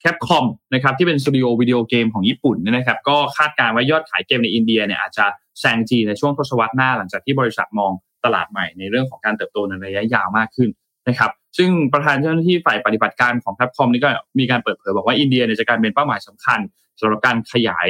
[0.00, 5.26] Capcom นะครับที่เป็นสตูดิโอวิดีโอเกมของญี่ปุ่นเนี่ยนะครับก็คาดการณ์ว่ายอดขายเกมในอินเดียเนี่ยอาจจะ
[5.60, 7.92] แซงจีนในช่วงทศวรรษหน้าหลังจากที่บริษัทมอง
[8.24, 10.70] ตลาดใหม่ในเรื่องของการเติบโตในระยะยาวมากขึ้น
[11.08, 14.08] นะครับซึ่งประธานเจ้าหน้าที่ฝ่ายปฏิบัติการของแพลตฟอร์มนี้ก็
[14.38, 16.60] มีการเปิดเผยบอกว่าอินเดียเนี่ยจะกลายเป็นเป้าหมายสำคัญ
[17.00, 17.88] สำหรับการขยาย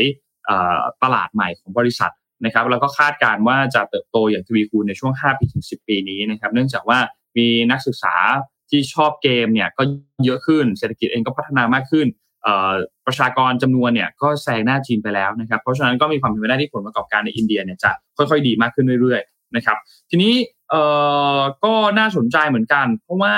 [1.02, 2.12] ตลาดใหม่ของบริษัท
[2.44, 6.98] นะครับแล้วก็คาดการณ์ว่าจะเติบโตอย่างทวีคูณในช่วง 5 ปีถึง 10 ปีนี้นะครับเนื่องจากว่า
[7.38, 8.14] มีนักศึกษา
[8.70, 9.82] ที่ชอบเกมเนี่ยก็
[10.24, 12.06] เยอะขึ้นเศรษฐกิจเองก็พัฒนามากขึ้น
[13.06, 19.76] ประชากรจำนวนเนี่ยก็แซงหน้าจีนไปแล้วนะครับเพราะฉะนั้นก็มีความเป็นไปได้ที่ผลประกอบการในอินเดียเนี่ยจะค่อยๆ ดีมากขึ้นเรื่อยๆ นะครับ
[20.10, 20.34] ทีนี้
[20.70, 20.82] เอ่
[21.38, 23.34] อก็น่าสนใจเหมือนกัน เพราะว่า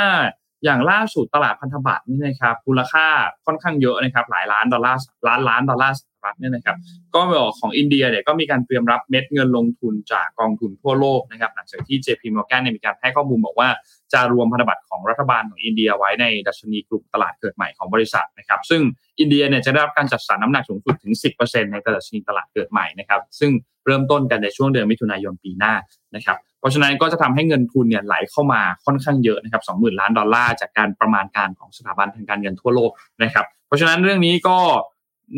[0.64, 3.06] อย่างล่าสุดตลาดพันธบัตรนี่นะครับมูลค่า
[3.46, 6.76] ค่อนข้างเยอะนะครับหลายล้านดอลลาร์ล้านล้านดอลลาร์สหรัฐเนี่ยนะครับ
[7.14, 13.68] ก็บอกของอินเดียเนี่ยก็มีการเตรียมรับเม็ดเงินลงทุนจากกองทุนทั่วโลกนะครับหลังจากที่ JP Morgan เนี่ยมีการให้ข้อมูลบอกว่า
[14.12, 18.82] จะรวมพันธบัตรของรัฐบาลของอินเดียไว้ในดัชนีกลุ่มตลาดเกิดใหม่ของบริษัทนะครับซึ่ง
[19.20, 23.50] อินเดียเนี่ยจะได้รับการจัดสรรน้ำหนักสูงสุดถึง 10%ในดัชนีตลาดเกิดใหม่นะครับซึ่ง
[23.86, 25.74] เริ่มต้นกันในช่วงเดือนมิถุนายนปีหน้า
[26.14, 32.90] นะครับ เพราะฉะนั้นก็จะทำให้เงินทุนเนี่ยไหลเข้ามาค่อนข้างเยอะนะครับสองหมื่นล้านดอลลาร์จากการประมาณการของสถาบันทางการเงินทั่วโลก
[33.22, 34.58] นะครับ เพราะฉะนั้นเรื่องนี้ก็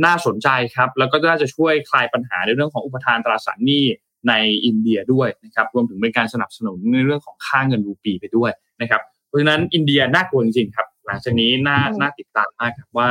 [0.05, 3.85] น่าสนใจครับ แล้วก็น่าจะช่วยคลายปัญหาในเรื่องของอุปทานตราสารหนี้
[4.29, 4.33] ใน
[4.65, 8.51] อินเดียด้วยนะครับ รวมถึงเป็นการสนับสนุนในเรื่องของค่าเงินรูปีไปด้วย
[8.81, 13.11] นะครับ เพราะฉะนั้นอินเดียน่ากลัวจริงๆครับ หลังจากนี้น่าน่าติดตามมากครับว่า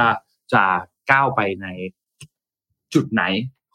[0.53, 0.63] จะ
[1.11, 1.67] ก้าวไปใน
[2.93, 3.23] จุดไหน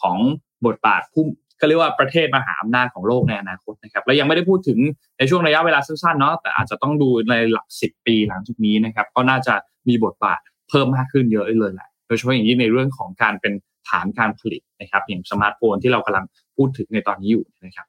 [0.03, 0.19] ของ
[0.67, 1.25] บทบาทผู้
[1.61, 4.79] ก็เรียกว่าประเทศมหาอำนาจของโลกในอนาคตนะครับและยังไม่ได้พูดถึง
[5.19, 9.55] ในช่วงระยะเวลาสั้นๆเนาะแต่อาจจะต้องดูในหลักสิบปีหลังจากนี้นะครับก็น่าจะ
[9.89, 10.39] มีบทบาท
[10.69, 13.53] เพิ่มมากขึ้นเยอะเลยแหละโดยเฉพาะอย่างยิ่งในเรื่องของการเป็น
[13.89, 16.25] ฐานการผลิตนะครับอย่างสมาร์ทโฟนที่เรากำลัง
[16.57, 17.87] พูดถึงในตอนนี้อยู่นะครับ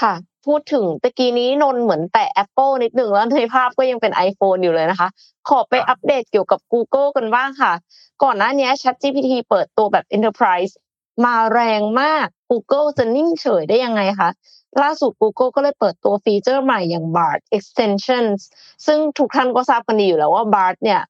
[0.00, 0.14] ค่ะ
[0.46, 5.08] พูดถึงตะกี้นี้นนเหมือนแต่ Apple นิดหนึ่งแล้วในภาพก็ยังเป็น iPhone อยู่เลยนะคะ
[5.48, 7.72] ขอไปอัปเดตเกี่ยวกับ Google กันบ้างค่ะ
[8.22, 10.72] ก่อนหน้านี้ ChatGPT เปิดตัวแบบ Enterprise
[11.24, 14.30] มาแรงมาก Google จะนิ่งเฉยได้ยังไงคะ
[14.82, 18.40] ล่าสุด Google ก็เลยเปิดตัวฟีเจอร์ใหม่อย่าง Bard Extensions
[18.86, 21.00] ซึ่งทุกท่านก็ทราบกันดีอยู่แล้วว่า Bard เนี่ย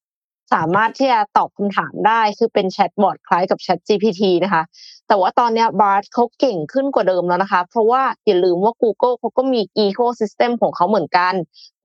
[0.54, 4.62] สามารถที่จะตอบคำถามได้คือเป็นแชทบอทคล้ายกับ Chat GPT นะคะ
[5.09, 11.34] แต่ว่าตอนนี้ Bard เขาเก่งขึ้นกว่าเดิมแล้วนะคะ เพราะว่าอย่าลืมว่า Google เขาก็มี Ecosystem ของเขาเหมือนกัน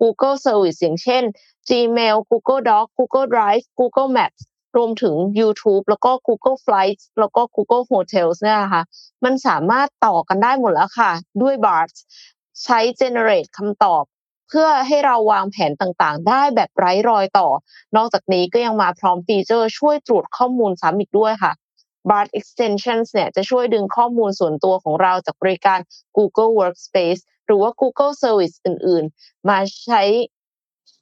[0.02, 1.24] Google Service อย่างเช่น
[1.70, 4.42] Gmail Google Docs Google Drive Google Maps
[4.76, 8.84] รวมถึง YouTube แล้วก็ Google Flights แล้วก็ Google Hotels เนี่ยนะคะ
[9.24, 11.12] มันสามารถต่อกันได้หมดแล้วค่ะ
[11.42, 11.90] ด้วย Bard
[12.64, 14.04] ใช้ generate คำตอบ
[14.50, 17.48] เพื่อให้เราวางแผนต่างๆ ได้แบบไร้รอยต่อ
[17.96, 21.54] นอกจากนี้ก็ยังมาพร้อมฟีเจอร์ช่วยตรวจข้อมูลซ้ำอีกด้วยค่ะ
[22.10, 25.80] Bard Extensions เนี่ยจะช่วยดึงข้อมูลส่วนตัวของเราจากบริการ
[26.18, 30.04] Google Workspace หรือว่า Google Service อื่น ๆ มาใช้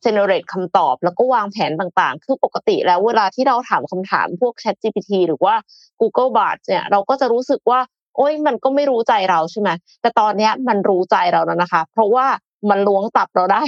[0.05, 5.55] generate คำตอบ แล้วก็วางแผนต่างๆ คือปกติแล้วเวลาที่เราถามคำถามพวก Chat GPT หรือว่า
[5.99, 7.79] Google Bard เนี่ยเราก็จะรู้สึกว่า
[8.15, 9.69] โอ้ยมันก็ไม่รู้ใจเราใช่ไหม
[10.01, 12.27] แต่ตอนนี้มันรู้ใจเราแล้วนะคะ เพราะว่า
[12.69, 13.61] มันล้วงตับเราได้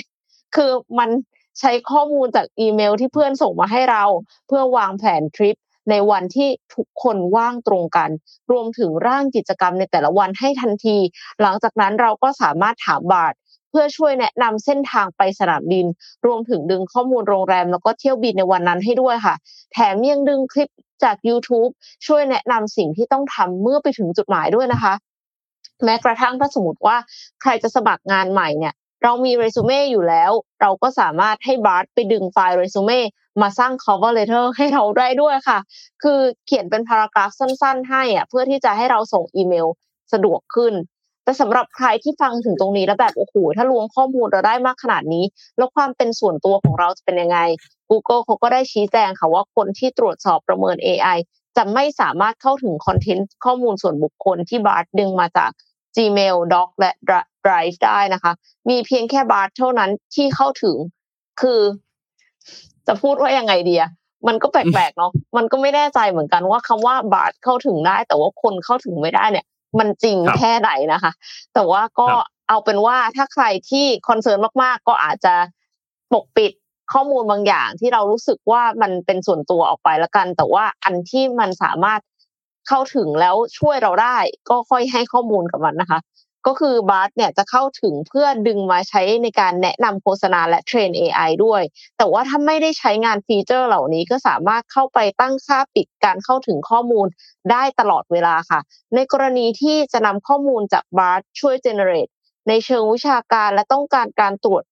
[0.55, 1.09] คือมัน
[1.59, 4.03] ใช้ข้อมูลจากอีเมลที่เพื่อนส่งมาให้เรา
[4.47, 5.57] เพื่อวางแผนทริป
[5.89, 8.09] ในวันที่ทุกคนว่างตรงกัน
[8.51, 10.97] รวมถึงร่างกิจกรรมในแต่ละวันให้ทันที
[11.41, 13.33] หลังจากนั้นเราก็สามารถถามบาท
[13.71, 15.85] เพื่อช่วยแนะนำเส้นทางไปสนามบิน
[16.25, 19.35] รวมถึงดึงข้อมูลโรงแรม แล้วก็เที่ยวบินในวันนั้นให้ด้วยค่ะ
[19.73, 20.69] แถมยังดึงคลิป
[21.03, 21.71] จาก YouTube
[22.07, 24.93] ช่วยแนะนำสิ่งที่ต้องทำเมื่อไปถึงจุดหมายด้วยนะคะ
[25.83, 26.97] แม้กระทั่งถ้าสมมติว่า
[27.41, 32.99] ใครจะสมัครงานใหม่เนี่ยเรามีเรซูเม่อยู่แล้ว เราก็สามารถให้บาร์ไปดึงไฟล์เรซูเม่
[33.41, 35.59] มาสร้าง cover letter ให้เราได้ด้วยค่ะ
[36.03, 39.67] คือเขียนเป็นพารากราฟสั้น ๆ ให้อะเพื่อที่จะให้เราส่งอีเมล
[40.13, 40.73] สะดวกขึ้น
[41.23, 45.25] แต่สำหรับใครที่ฟังถึงตรงนี้แล้วแบบโอ้โหถ้าล้วงข้อมูลเราได้มากขนาดนี้
[45.57, 47.39] แล้วความเป็นส่วนตัวของเราจะเป็นยังไง
[47.89, 51.17] Google เขาก็ได้ชี้แจงค่ะว่าคนที่ตรวจสอบประเมิน AI
[51.57, 55.51] จะไม่สามารถเข้าถึงคอนเทนต์ข้อมูลส่วนบุคคลที่ Bard ดึงมาจาก
[55.95, 56.91] Gmail Doc และ
[57.45, 58.31] Drive ได้นะคะ
[58.69, 60.77] มีเพียงแค่ Bard เท่านั้นที่เข้าถึง
[61.41, 61.61] คือ
[62.87, 63.91] จะพูดว่ายังไงดีอะ
[64.27, 69.45] มันก็แปลกๆเนาะ มันก็ไม่แน่ใจเหมือนกันว่าคำว่า Bard เข้าถึงได้ แต่ว่าคนเข้าถึงไม่ได้เนี่ย
[69.79, 71.11] มันจริงแค่ไหนนะคะ
[71.53, 72.07] แต่ว่าก็
[72.49, 75.35] เอาเป็นว่าถ้าใครที่ concern มากๆ ก็อาจจะ
[76.13, 76.51] ปกปิด
[76.93, 81.99] ข้อมูลบางอย่างที่เรารู้สึกว่ามันเป็นส่วนตัวออกไปแล้วกัน แต่ว่าอันที่มันสามารถ
[82.67, 84.17] เข้าถึงแล้วช่วยเราได้
[84.49, 85.99] ก็ค่อยให้ข้อมูลกับมันนะคะ
[86.47, 91.61] ก็คือ Bard เนี่ยจะเข้าถึงเพื่อดึงมาใช้ในการแนะนำโฆษณาและเทรน AI ด้วย
[91.97, 97.07] แต่ว่าถ้าไม่ได้ใช้งานฟีเจอร์เหล่านี้ก็สามารถเข้าไปตั้งค่าปิดการเข้าถึงข้อมูล
[97.51, 98.59] ได้ตลอดเวลาค่ะ
[98.95, 102.11] ในกรณีที่จะนำข้อมูลจากบาร์ช่วย generate
[102.47, 104.63] ในเชิงวิชาการและต้องการการตรวจ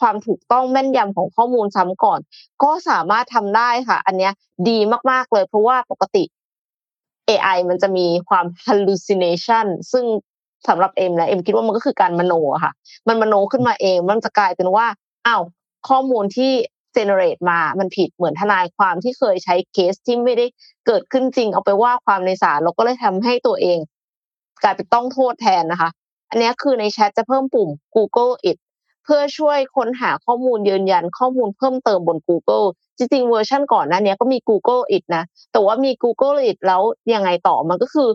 [0.00, 2.20] ความถูกต้องแม่นยำของข้อมูลซ้ำก่อน
[2.62, 4.30] ก็สามารถทำได้ค่ะ อันนี้
[4.68, 4.78] ดี
[5.10, 6.24] มากๆเลยเพราะว่าปกติ
[7.28, 10.04] AI มันจะมีความ hallucination ซึ่ง
[10.68, 12.32] สำหรับเอ็มนะเอ็มคิดว่ามันก็คือการมโน
[12.64, 12.72] ค่ะ
[13.08, 14.86] มันมโนขึ้นมาเองมันจะกลายเป็นว่า
[15.26, 15.42] อ้าว
[15.88, 16.52] ข้อมูลที่
[16.96, 20.46] generate มามันผิดเหมือนทนายความที่เคยใช้เคสที่ไม่ได้
[20.86, 23.78] เกิดขึ้นจริง เอาไปว่าความในศาลแล้วก็เลยทำให้ตัวเอง
[24.62, 25.90] กลายเป็นต้องโทษแทนนะคะ
[26.30, 28.58] อันนี้คือในแชทจะเพิ่มปุ่ม Google it
[29.04, 32.66] เพื่อช่วยค้นหาข้อมูลยืนยันข้อมูลเพิ่มเติมบน Google
[32.98, 36.82] จริงๆเวอร์ชันก่อนหน้านี้ก็มี Google it นะ แต่ว่ามี Google it แล้ว
[37.14, 38.08] ยังไงต่อมันก็คือ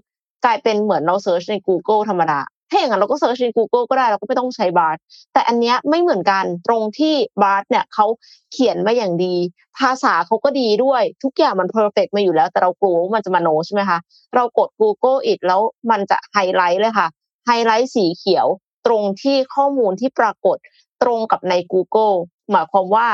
[0.46, 2.40] กลายเป็นเหมือนเราเซิร์ชใน Google ธรรมดา
[2.70, 4.96] ถ้าอย่างนั้นเราก็เซิร์ชใน Google ก็ได้เราก็ไม่ต้องใช้ Bard
[5.34, 8.06] แต่อันเนี้ยไม่เหมือนกันตรงที่ Bard เนี่ยเขา
[8.52, 9.36] เขียนมาอย่างดี
[9.80, 14.00] ภาษาเขาก็ดีด้วย ทุกอย่างมัน perfect มาอยู่แล้ว แต่เรากลัวว่ามันจะมโนใช่ไหมคะ
[14.36, 17.08] เรากด Google it แล้วมันจะไฮไลท์เลยค่ะ
[17.48, 18.48] ไฮไลท์สีเขียว
[18.86, 20.58] ตรงที่ข้อมูลที่ปรากฏ
[21.04, 22.16] ตรงกับใน Google
[22.52, 23.08] หมายความว่า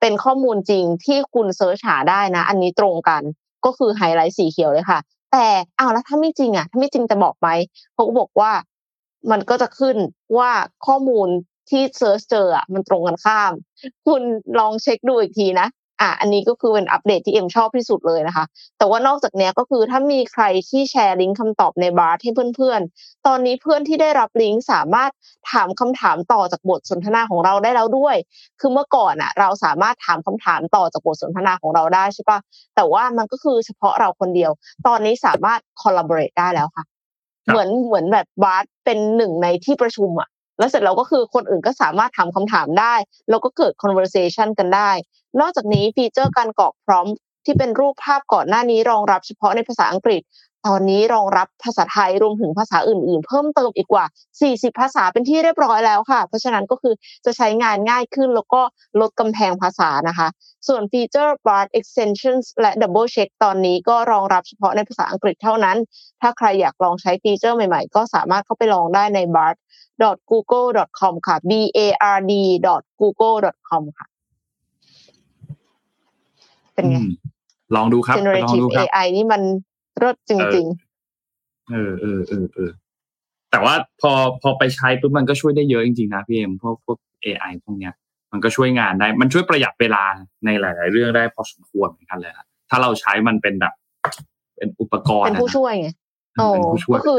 [0.00, 3.22] เป็นข้อมูลจริงที่คุณ search หาได้นะ อันนี้ตรงกัน
[3.64, 5.00] ก็คือไฮไลท์สีเขียวเลยค่ะ
[5.36, 7.48] แต่เอาแล้วถ้าไม่จริงอะ ถ้าไม่จริงจะบอกไหม
[7.94, 8.52] เขาก็บอกว่า
[9.30, 9.96] มันก็จะขึ้น
[10.38, 10.50] ว่า
[10.86, 11.28] ข้อมูล
[11.70, 13.52] ที่ search เจออะมันตรงกันข้าม
[14.06, 14.22] คุณ
[14.58, 15.68] ลองเช็คดูอีกทีนะ
[16.00, 18.44] อะอันนี้ก็คือเป็นอัปเดตที่เอ็มชอบที่สุดเลยนะคะ
[18.78, 25.10] แต่ว่านอกจากนี้ก็คือถ้ามีใครที่แชร์ลิงก์คำตอบใน Bard ให้เพื่อนๆ ตอนนี้เพื่อนที่ได้รับลิงก์สามารถ
[25.52, 28.16] ถามคำถามต่อจากบทสนทนาของเราได้แล้วด้วย
[28.60, 32.38] คือเมื่อก่อนอะ เราสามารถถามคำถามต่อจากบทสนทนาของเราได้ใช่ปะ
[32.76, 34.50] แต่ว่ามันก็คือเฉพาะเราคนเดียว
[34.86, 36.84] ตอนนี้สามารถ collaborate ได้แล้วค่ะ
[37.46, 40.28] เหมือนเหมือนแบบ Bard เป็นหนึ่งในที่ประชุมอะ
[40.58, 42.94] แล้วเสร็จแล้วก็คือคนอื่นก็สามารถถามคำถามได้
[43.28, 44.90] แล้วก็เกิด conversation กันได้
[45.40, 47.06] นอกจากนี้ฟีเจอร์การกรอก prompt
[47.44, 50.22] ที่เป็นรูปภาพก่อนหน้านี้รองรับเฉพาะในภาษาอังกฤษ
[50.68, 54.04] ตอนนี้รองรับภาษาไทยรวมถึงภาษาอื่น ๆ เพิ่มเติมอีกกว่า
[54.42, 58.62] 40 ภาษาเป็นที่เรียบร้อยแล้วค่ะ เพราะฉะนั้นก็คือจะใช้งานง่ายขึ้นแล้วก็
[59.00, 60.28] ลดกำแพงภาษานะคะ
[60.68, 65.76] ส่วนฟีเจอร์ Bard Extensions และ Double Check ตอนนี้ก็รองรับเฉพาะในภาษาอังกฤษเท่านั้น
[66.20, 69.56] ถ้าใครอยากลองใช้ฟีเจอร์ใหม่ ๆ ก็สามารถเข้าไปลองได้ใน bard
[70.30, 71.78] google.com ค่ะ b a
[72.16, 72.32] r d
[73.00, 74.13] google.com ค่ะ
[76.74, 77.10] เป็นไงอืม
[77.76, 79.42] ลองดูครับไปลอง generative ดูครับ AI นี่มัน
[79.98, 80.66] เลิศจริง
[81.70, 82.70] เออเออเออเออ
[83.50, 84.12] แต่ว่าพอ
[84.42, 87.94] พอไปใช้ปุ๊บมันก็ช่วยได้เยอะจริงๆนะพี่เอ็มพวกพวก AI พวกเนี้ย
[88.32, 90.02] มันก็ช่วยงานได้ มันช่วยประหยัดเวลา
[90.44, 93.74] ในหลาย ๆ เรื่องได้พอสมควรเหมือนกันเลยนะถ้าเราใช้มันเป็นแบบ
[94.56, 95.94] เป็นอุปกๆรณ์เป็นผู้อะช่วยไงนะ
[96.52, 97.18] เป็นผู้ช่วยก็คือ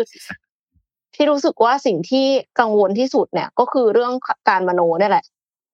[1.16, 2.26] ที่รู้สึกว่าสิ่งที่
[2.60, 4.14] กังวลที่สุดเนี่ย ก็คือเรื่อง
[4.50, 5.26] การมโนเนี่ยแหละ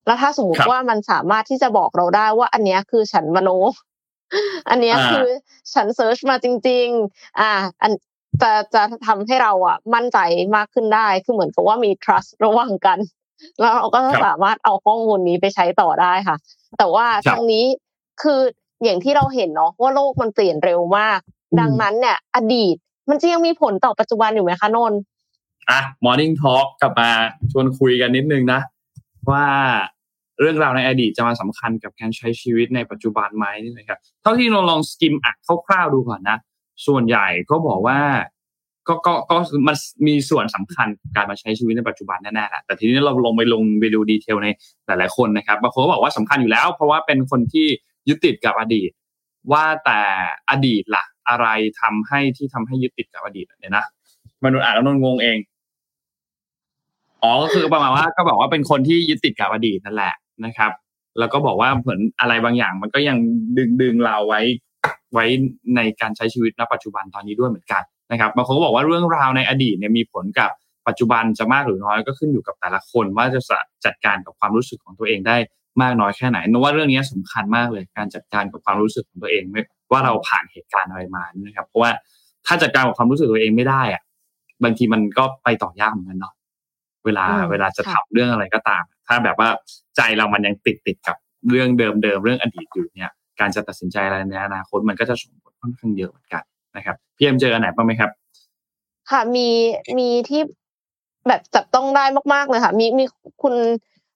[0.05, 3.49] แล้วถ้าสมมติว่ามันสามารถที่จะบอกเราได้ว่า อันเนี้ยคือฉันมโน
[4.69, 5.27] อันเนี้ยคือ
[5.73, 7.91] ฉันเซิร์ชมาจริง ๆ อ่า อัน
[8.41, 10.17] จะจะทำให้เราอะ มั่นใจ
[10.55, 12.99] มากขึ้นได้คือเหมือนกับว่ามี trust ระหว่างกัน
[13.59, 16.37] แล้วเราก็สามารถเอาข้อมูลนี้ไปใช้ต่อได้ค่ะ
[16.77, 17.65] แต่ว่าทั้งนี้
[18.21, 18.39] คือ
[18.83, 21.19] อย่างที่เราเห็นเนาะว่าโลกมันเปลี่ยนเร็วมาก
[21.59, 22.75] ดังนั้นเนี่ย อดีต
[23.09, 24.99] มันจะยังมีผลต่อปัจจุบันอยู่ไหมคะนนท์
[25.69, 27.09] อะ Morning Talk กลับมา
[27.51, 28.61] ชวนคุยกันนิดนึงนะ
[29.29, 29.45] ว่า
[30.39, 35.33] เรื่องราวในอดีตจะมาสำคัญกับการใช้ชีวิตในปัจจุบันไหมนี่นะครับเท่าที่เราลองสกิมอะ
[35.67, 36.37] คร่าวๆดูก่อนนะ
[36.87, 37.99] ส่วนใหญ่ก็บอกว่า
[38.87, 39.75] ก็ก็ก็มัน
[40.07, 44.47] มีส่วนสำคัญการมาใช้ชีวิตในปัจจุบันแน่ๆแหละแต่ทีนี้เราลงไปลงไปดูดีเทลใน
[44.87, 47.67] หลายๆคนนะครับบางคนก็บอกว่าสำคัญอยู่แล้ว เพราะว่าเป็นคนที่
[48.07, 48.89] ยึดติดกับอดีต
[49.51, 50.01] ว่าแต่
[50.49, 51.47] อดีตล่ะ อะไร
[51.81, 53.85] ทำให้ที่ทำให้ยึดติดกับอดีตเนี่ยนะ
[54.43, 55.37] มนุษย์อ่านแล้วนนงงเอง
[57.23, 60.13] อ๋อก็คือประมาณว่าก็บอกว่าเป็นคนที่ยึดติดกับอดีตนั่นแหละ
[60.45, 60.71] นะครับ
[61.19, 63.17] แล้วก็บอกว่าเหมือนอะไรบางอย่าง มันก็ยัง
[63.57, 64.41] ดึงดึงเราไว้
[65.13, 65.25] ไว้
[65.75, 70.51] ในการใช้ชีวิตณปัจจุบันตอนนี้ด้วยเหมือนกันนะครับบางคนก็บอกว่าเรื่องราวในอดีตเนี่ยมีผลกับ
[70.87, 73.39] ปัจจุบันจะมากหรือน้อยก็ขึ้นอยู่กับแต่ละคนว่าจะ
[73.85, 75.37] จัดการกับความรู้สึกของตัวเองได้
[75.81, 79.43] มากน้อยแค่ไหนนว่าเรื่องนี้สำคัญมากเลยการจัดการกับความรู้สึกของตัวเอง
[79.91, 81.91] ว่าเราผ่านเหตุการณ์อะไรมานะครับ เพราะว่า
[82.45, 84.01] ถ้าจัดการกับความรู้สึกตัวเองไม่ได้อะ
[84.63, 86.33] บางทีมันก็ไปต่อยากเหมือนกันเนาะ
[87.05, 89.49] เวลาเวลาจะทำเรื่องอะไรก็ตาม ถ้าแบบว่า
[89.95, 91.17] ใจเรามันยังติดติดกับ
[91.49, 96.43] เรื่องเดิมเดิมเรื่องอดีตอยู่เนี่ย การจะตัดสินใจอะไรในอนาคตมันก็จะส่งผลค่อนข้างเยอะเหมือนกัน
[96.75, 98.11] นะครับพี่เอ็มเจออันไหนบ้างไหมครับ
[99.09, 99.47] ค่ะมี
[99.97, 100.41] มีที่
[101.27, 103.05] แบบจับต้องได้มากๆเลยค่ะ มีมี
[103.41, 103.55] คุณ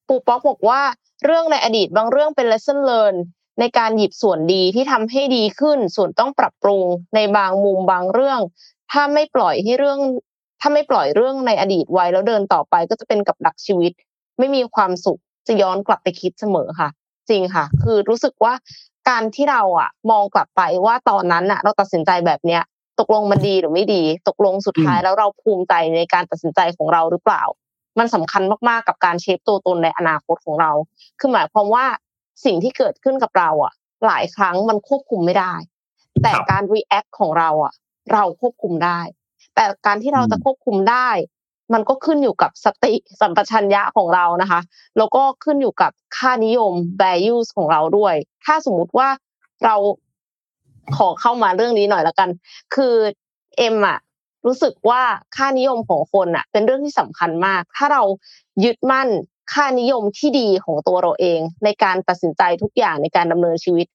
[0.08, 0.82] ปูป๊อกบอกว่า
[1.26, 3.16] เรื่องในอดีตบางเรื่องเป็น lesson learn
[3.60, 6.84] ในการหยิบส่วนดีที่ทำให้ดีขึ้น ส่วนต้องปรับปรุง
[7.16, 8.40] ในบางมุมบางเรื่อง
[8.92, 10.00] ถ้าไม่ปล่อยให้เรื่อง
[10.68, 13.91] ถ้าไม่ปล่อยเรื่องในอดีตไว้แล้วเดินต่อไปก็จะเป็นกับดักชีวิต
[14.39, 16.89] ไม่มีความสุขจะย้อนกลับไปคิดเสมอค่ะ
[17.30, 18.53] จริงค่ะ คือรู้สึกว่า
[19.09, 22.61] การที่เราอะ มองกลับไปว่าตอนนั้นอะ เราตัดสินใจแบบเนี้ย
[22.99, 27.43] ตกลงมันดีหรือไม่ดี ตกลงสุดท้ายแล้วเราภูมิใจในการตัดสินใจของเราหรือเปล่า
[27.99, 30.72] มันสำคัญมากๆกับการเชฟตัวตนในอนาคตของเรา
[31.20, 31.86] คือหมายความว่า
[32.45, 33.74] สิ่งที่เกิดขึ้นกับเราอะ
[34.05, 35.53] หลายครั้งมันควบคุมไม่ได้
[36.24, 37.74] แต่การ react ของเราอะ
[38.13, 38.99] เราควบคุมได้
[39.56, 41.10] แต่การที่เราจะควบคุมได้
[41.74, 44.60] มันก็ขึ้นอยู่กับสติสัมปชัญญะของเรานะคะ
[44.97, 49.10] แล้วก็ขึ้นอยู่กับค่านิยม values ของเราด้วย ถ้าสมมุติว่า
[49.66, 49.76] เรา
[50.97, 52.30] ขอเข้ามาเรื่องนี้หน่อยละกัน
[52.76, 52.95] คือ
[53.58, 53.99] เอ็มอะ
[54.45, 55.01] รู้สึกว่า
[55.36, 58.03] ค่านิยมของคนอะเป็นเรื่องที่สำคัญมาก ถ้าเรา
[58.64, 59.10] ยึดมั่น
[59.53, 63.88] ค่านิยมที่ดีของตัวเราเอง ในการตัดสินใจทุกอย่างในการดำเนินชีวิต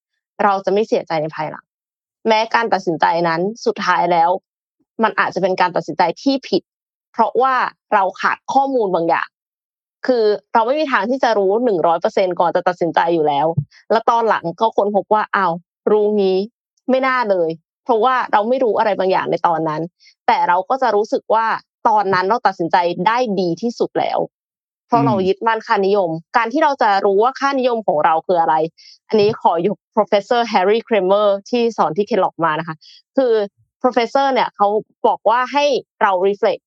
[0.45, 1.65] เราจะไม่เสียใจในภายหลัง
[2.29, 4.31] แม้การตัดสินใจนั้นสุดท้ายแล้ว
[5.03, 6.63] มันอาจจะเป็นการตัดสินใจที่ผิด
[7.13, 7.55] เพราะว่า
[7.93, 9.29] เราขาดข้อมูลบางอย่าง
[10.07, 10.25] คือ
[10.55, 13.47] เราไม่มีทางที่จะรู้หนึ่งร้อยเปอร์เซ็นก่อนจะตัดสินใจอยู่แล้ว
[13.91, 15.53] แล้วตอนหลังก็ค้นพบว่าอ้าว
[15.91, 16.39] รู้งี้
[16.91, 17.51] ไม่น่าเลย
[17.85, 19.83] เพราะว่าเราไม่รู้อะไรบางอย่างในตอนนั้น
[20.27, 21.47] แต่เราก็จะรู้สึกว่า
[21.89, 22.77] ตอนนั้นเราตัดสินใจ
[23.07, 24.19] ได้ดีที่สุดแล้ว
[24.87, 28.55] เพราะเรายึดมั่นค่านิยม การที่เราจะรู้ว่าค่านิยมของเราคืออะไร
[29.09, 32.77] อันนี้ขอยก professor Harry Kramer ที่สอนที่เคล็อกมานะคะ
[33.17, 33.33] คือ
[33.83, 34.69] professor เนี่ยเขา
[35.07, 35.65] บอกว่าให้
[36.03, 36.63] เรา reflect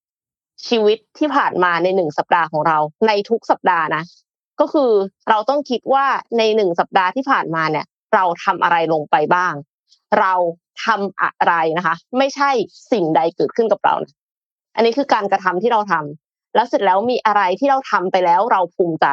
[0.68, 4.04] ชีวิตที่ผ่านมาในหนึ่งสัปดาห์ของเรา ในทุกสัปดาห์นะ
[4.60, 4.92] ก็คือ
[5.30, 6.06] เราต้องคิดว่า
[6.38, 9.54] ในหนึ่งสัปดาห์ที่ผ่านมาเนี่ย เราทำอะไรลงไปบ้าง
[10.20, 10.34] เรา
[10.86, 12.52] ทำอะไรนะคะ ไม่ใช่
[12.92, 14.14] สิ่งใดเกิดขึ้นกับเรานะ
[14.76, 19.08] อันนี้คือการกระทำที่เราทำแล้วเสร็จแล้วมีอะไรที่เราทำไปแล้วเราภูมิใจ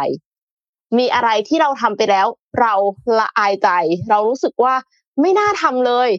[0.99, 2.27] มีอะไรที่เราทำไปแล้ว
[2.61, 2.75] เรา
[3.19, 3.69] ละอายใจ
[4.11, 4.75] เรารู้สึกว่า
[5.21, 6.11] ไม่น่าทำเลย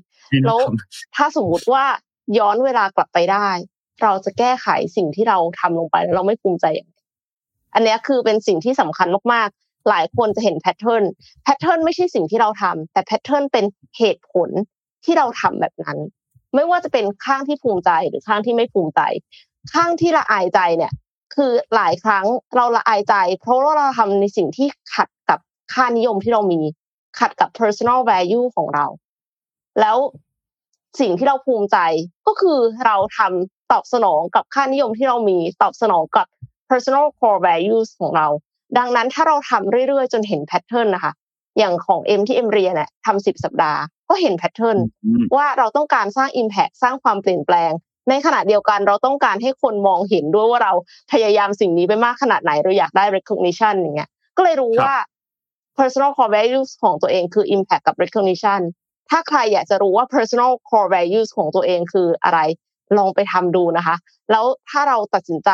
[0.46, 0.60] แล้ว
[1.16, 1.86] ถ้าสมมุติว่า
[2.38, 3.50] ย้อนเวลากลับไปได้
[4.04, 6.66] เราจะแก้ไขสิ่งที่เราทำลงไปแล้วเราไม่ภูมิใจ
[7.74, 11.04] อันนี้คือเป็นสิ่งที่สำคัญมากๆ หลายคนจะเห็น pattern
[11.44, 13.66] pattern ไม่ใช่สิ่งที่เราทำแต่ pattern เป็น
[13.98, 14.50] เหตุผล
[15.06, 15.98] ที่เราทำแบบนั้น
[16.56, 19.02] ไม่ว่าจะเป็นข้างที่ภูมิใจหรือข้างที่ไม่ภูมิใจ
[19.74, 20.94] ข้างที่ละอายใจเนี่ย
[21.36, 22.26] คือหลายครั้ง
[22.56, 25.40] เราละอายใจ เพราะว่าเราทำในสิ่งที่ขัดกับ
[25.74, 26.62] ค่านิยมที่เรามี
[27.20, 28.86] ขัดกับ personal value ของเรา
[29.80, 29.98] แล้ว
[31.00, 31.78] สิ่งที่เราภูมิใจ
[32.28, 36.28] ก็คือเราทำตอบสนองกับค่านิยมที่เรามีตอบสนองกับ
[36.70, 38.28] personal core values ของเรา
[38.78, 41.14] ดังนั้นถ้าเราทำเรื่อยๆ จนเห็น pattern นะคะ
[41.58, 44.78] อย่างของเอ็มที่เอ็มเรียนเนี่ยทำสิบสัปดาห์ ก็เห็น pattern
[45.36, 47.72] ว่าเราต้องการสร้าง Impact สร้างความเปลี่ยนแปลง
[48.10, 50.74] ในขณะเดียวกันเราต้องการให้คนมองเห็นด้วยว่าเรา
[51.12, 54.94] พยายามสิ่งนี้ไปมากขนาดไหนเราอยากได้ recognition อย่างเงี้ยก็เลยรู้ว่า
[55.78, 58.62] personal core values ของตัวเองคือ impact กับ recognition
[59.10, 62.40] ถ้าใครอยากจะรู้ว่า personal core values ของตัวเองคืออะไร
[62.98, 63.96] ลองไปทำดูนะคะ
[64.32, 65.52] แล้วถ้าเราตัดสินใจ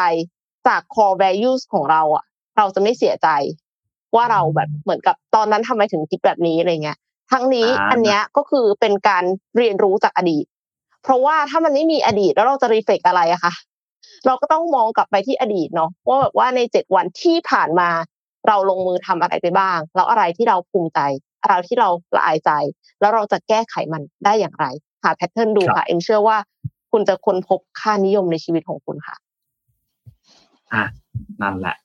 [0.68, 2.24] จาก core values ของเราอะ
[2.57, 3.28] เราจะไม่เสียใจ
[4.15, 6.97] ว่าเราแบบเหมือนกับตอนนั้นทำไมถึงคิดแบบนี้อะไรเงี้ย
[7.32, 9.24] ทั้งนี้อันเนี้ยก็คือเป็นการ
[9.57, 10.45] เรียนรู้จากอดีต
[11.03, 13.53] เพราะว่าถ้ามันไม่มีอดีตแล้วเราจะรีเฟกอะไรอะคะ
[14.26, 17.89] เราก็ต้องมองกลับไปที่อดีตเนาะว่าแบบว่าในเจ็ดวันที่ผ่านมา
[18.48, 21.00] เราลงมือทำอะไรไปบ้าง แล้วอะไรที่เราภูมิใจ
[21.43, 22.52] อะไรที่เราละอายใจ
[23.00, 24.66] แล้วเราจะแก้ไขมันได้อย่างไร
[25.04, 26.38] หาแพทเทิร์นดูค่ะ เอ็มเชื่อว่า
[26.91, 29.16] คุณจะค้นพบค่านิยมในชีวิตของคุณค่ะ
[30.74, 30.84] อะ
[31.41, 31.78] นั่นแหละ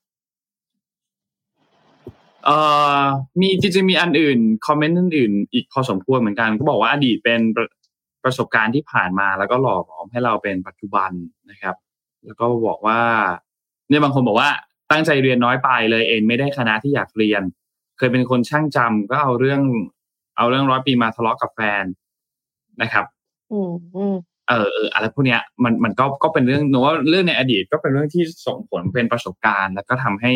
[2.45, 2.57] เอ่
[3.03, 3.05] อ
[3.41, 7.41] มีจริงๆมีอันอื่น คอมเมนต์อื่นๆอีกพอสมควรเหมือนกัน ก็บอกว่าอดีตเป็น
[8.25, 11.11] ประสบการณ์ที่ผ่านมาแล้วก็หล่อหลอมให้เราเป็นปัจจุบัน
[11.51, 11.77] นะครับ
[12.25, 13.01] แล้วก็บอกว่า
[13.89, 14.51] เนี่ยบางคนบอกว่า
[14.93, 17.43] ตั้งใจเรียนน้อยไปเลยเองไม่ได้คณะที่อยากเรียน
[17.99, 19.61] เคยเป็นคนช่างจำก็เอาเรื่อง
[20.37, 21.85] เอาเรื่องร้อยปีมาทะเลาะกับแฟน
[22.83, 23.05] นะครับ
[23.53, 24.17] อืมอืม
[24.49, 30.33] เออเอออะไรพวกเนี้ยมันมันก็ก็เป็นเรื่องหนูว่าเรื่องในอดีตก็เป็นเรื่องที่ส่งผลเป็นประสบการณ์ แล้วก็ทำให้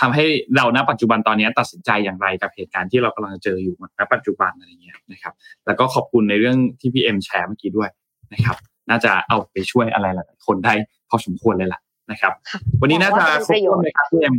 [0.00, 0.24] ทำให้
[0.56, 5.34] เราณปัจจุบันตอนนี้ตัดสินใจอย่างไรกับเหตุการณ์ที่เรากำลังเจออยู่ณปัจจุบันอะไรเงี้ยนะครับ
[5.66, 7.90] แล้วก็ขอบคุณในเรื่องที่พี่เอ็มแชร์เมื่อกี้ด้วย
[8.32, 8.56] นะครับ
[8.90, 10.74] น่าจะเอาไปช่วยอะไรหลายคนได้
[11.08, 11.80] พอสมควรเลยล่ะ
[12.10, 12.32] นะครับ
[12.80, 14.34] วันนี้น่าจะครบถ้วนเลยครับพี่เอ็ม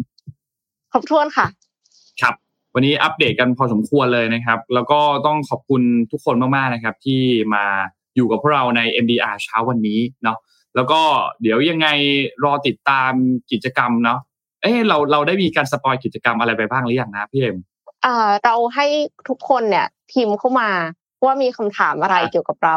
[0.91, 1.47] ครบถ้วนค่ะ
[2.21, 2.33] ครับ
[2.73, 7.21] วันนี้อัปเดตกันพอสมควรเลยนะครับ แล้วก็ต้องขอบคุณทุกคนมากๆนะครับ ที่
[7.53, 7.63] มา
[8.15, 10.37] อยู่กับพวกเราใน MDR เช้าวันนี้เนาะ
[10.75, 11.01] แล้วก็
[11.41, 11.87] เดี๋ยวยังไง
[12.43, 13.11] รอติดตาม
[13.51, 14.19] กิจกรรมเนาะ
[14.61, 17.57] เอ้เราเราได้มีการสปอยกิจกรรมอะไรไปบ้างหรือยังนะพี่เอ็ม
[18.05, 18.85] อ่าเราให้
[19.29, 20.69] ทุกคนเนี่ยพิมพ์เข้ามา
[21.25, 22.75] ว่ามีคำถามอะไรเกี่ยวกับเรา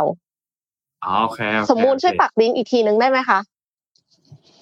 [1.04, 3.38] อ๋อโอเคโอเคสมมูลช่วยปักลิงก์อีกทีนึงได้ไหมคะ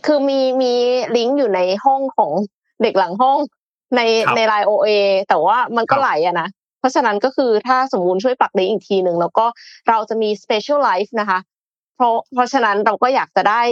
[0.06, 0.72] คือมีมี
[1.16, 2.30] ลิงก์อยู่ในห้องของ
[2.82, 3.38] เด็กหลังห้อง
[3.96, 4.00] ใน
[4.36, 4.90] ในไลน์โอเอ
[5.28, 6.48] แต่ว่ามันก็ไหลอะนะ
[6.78, 9.46] เพราะฉะนั้นก็คือถ้าสมมูลช่วยปักลิงก์อีกทีหนึ่งแล้วก็
[9.88, 11.38] เราจะมี special live นะคะ
[11.94, 13.62] เพราะเพราะฉะนั้นเราก็อยากจะได้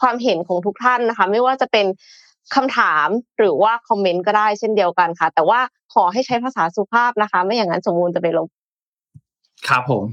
[0.00, 1.86] ความเห็นของทุกท่านนะคะ ไม่ว่าจะเป็น
[2.54, 5.60] คำถามหรือว่าคอมเมนต์ก็ได้เช่นเดียวกันค่ะ แต่ว่า
[5.94, 8.48] ขอให้ใช้ภาษาสุภาพนะคะ ไม่อย่างนั้นสมมูลจะไปลบ
[9.68, 10.04] ครับผม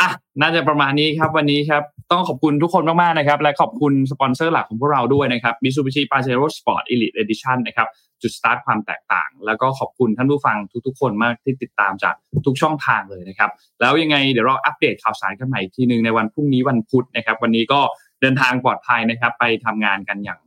[0.00, 7.88] อะน่าจะประมาณนี้ครับวันนี้ครับต้องขอบคุณทุกคนมากๆนะครับ และขอบคุณสปอนเซอร์หลักของพวกเราด้วยนะครับ Mitsubishi Pajero Sport Elite Edition นะครับ
[8.22, 12.14] จุดสตาร์ทความแตกต่าง แล้วก็ขอบคุณท่านผู้ฟังทุกๆ คนมากที่ติดตามจาก
[12.46, 17.80] ทุกช่องทางเลยนะครับ แล้วยังไงเดี๋ยวเราอัปเดตข่าวสารกันใหม่อีกทีหนึ่งในวันพรุ่งนี้วันพุธนะครับ วันนี้ก็
[18.20, 20.38] เดินทางปลอดภัยนะครับ ไปทำงานกันอย่าง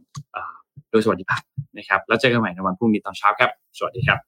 [0.92, 1.42] โดยสวัสดิภาพ
[1.78, 4.20] นะครับ แล้วเจอกันใหม่ในวันพรุ่งนี้ตอนเช้าครับ สวัสดีครับ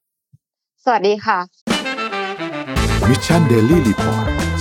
[0.83, 1.37] สวัสดีค่ะ
[3.09, 4.44] Mission Daily Report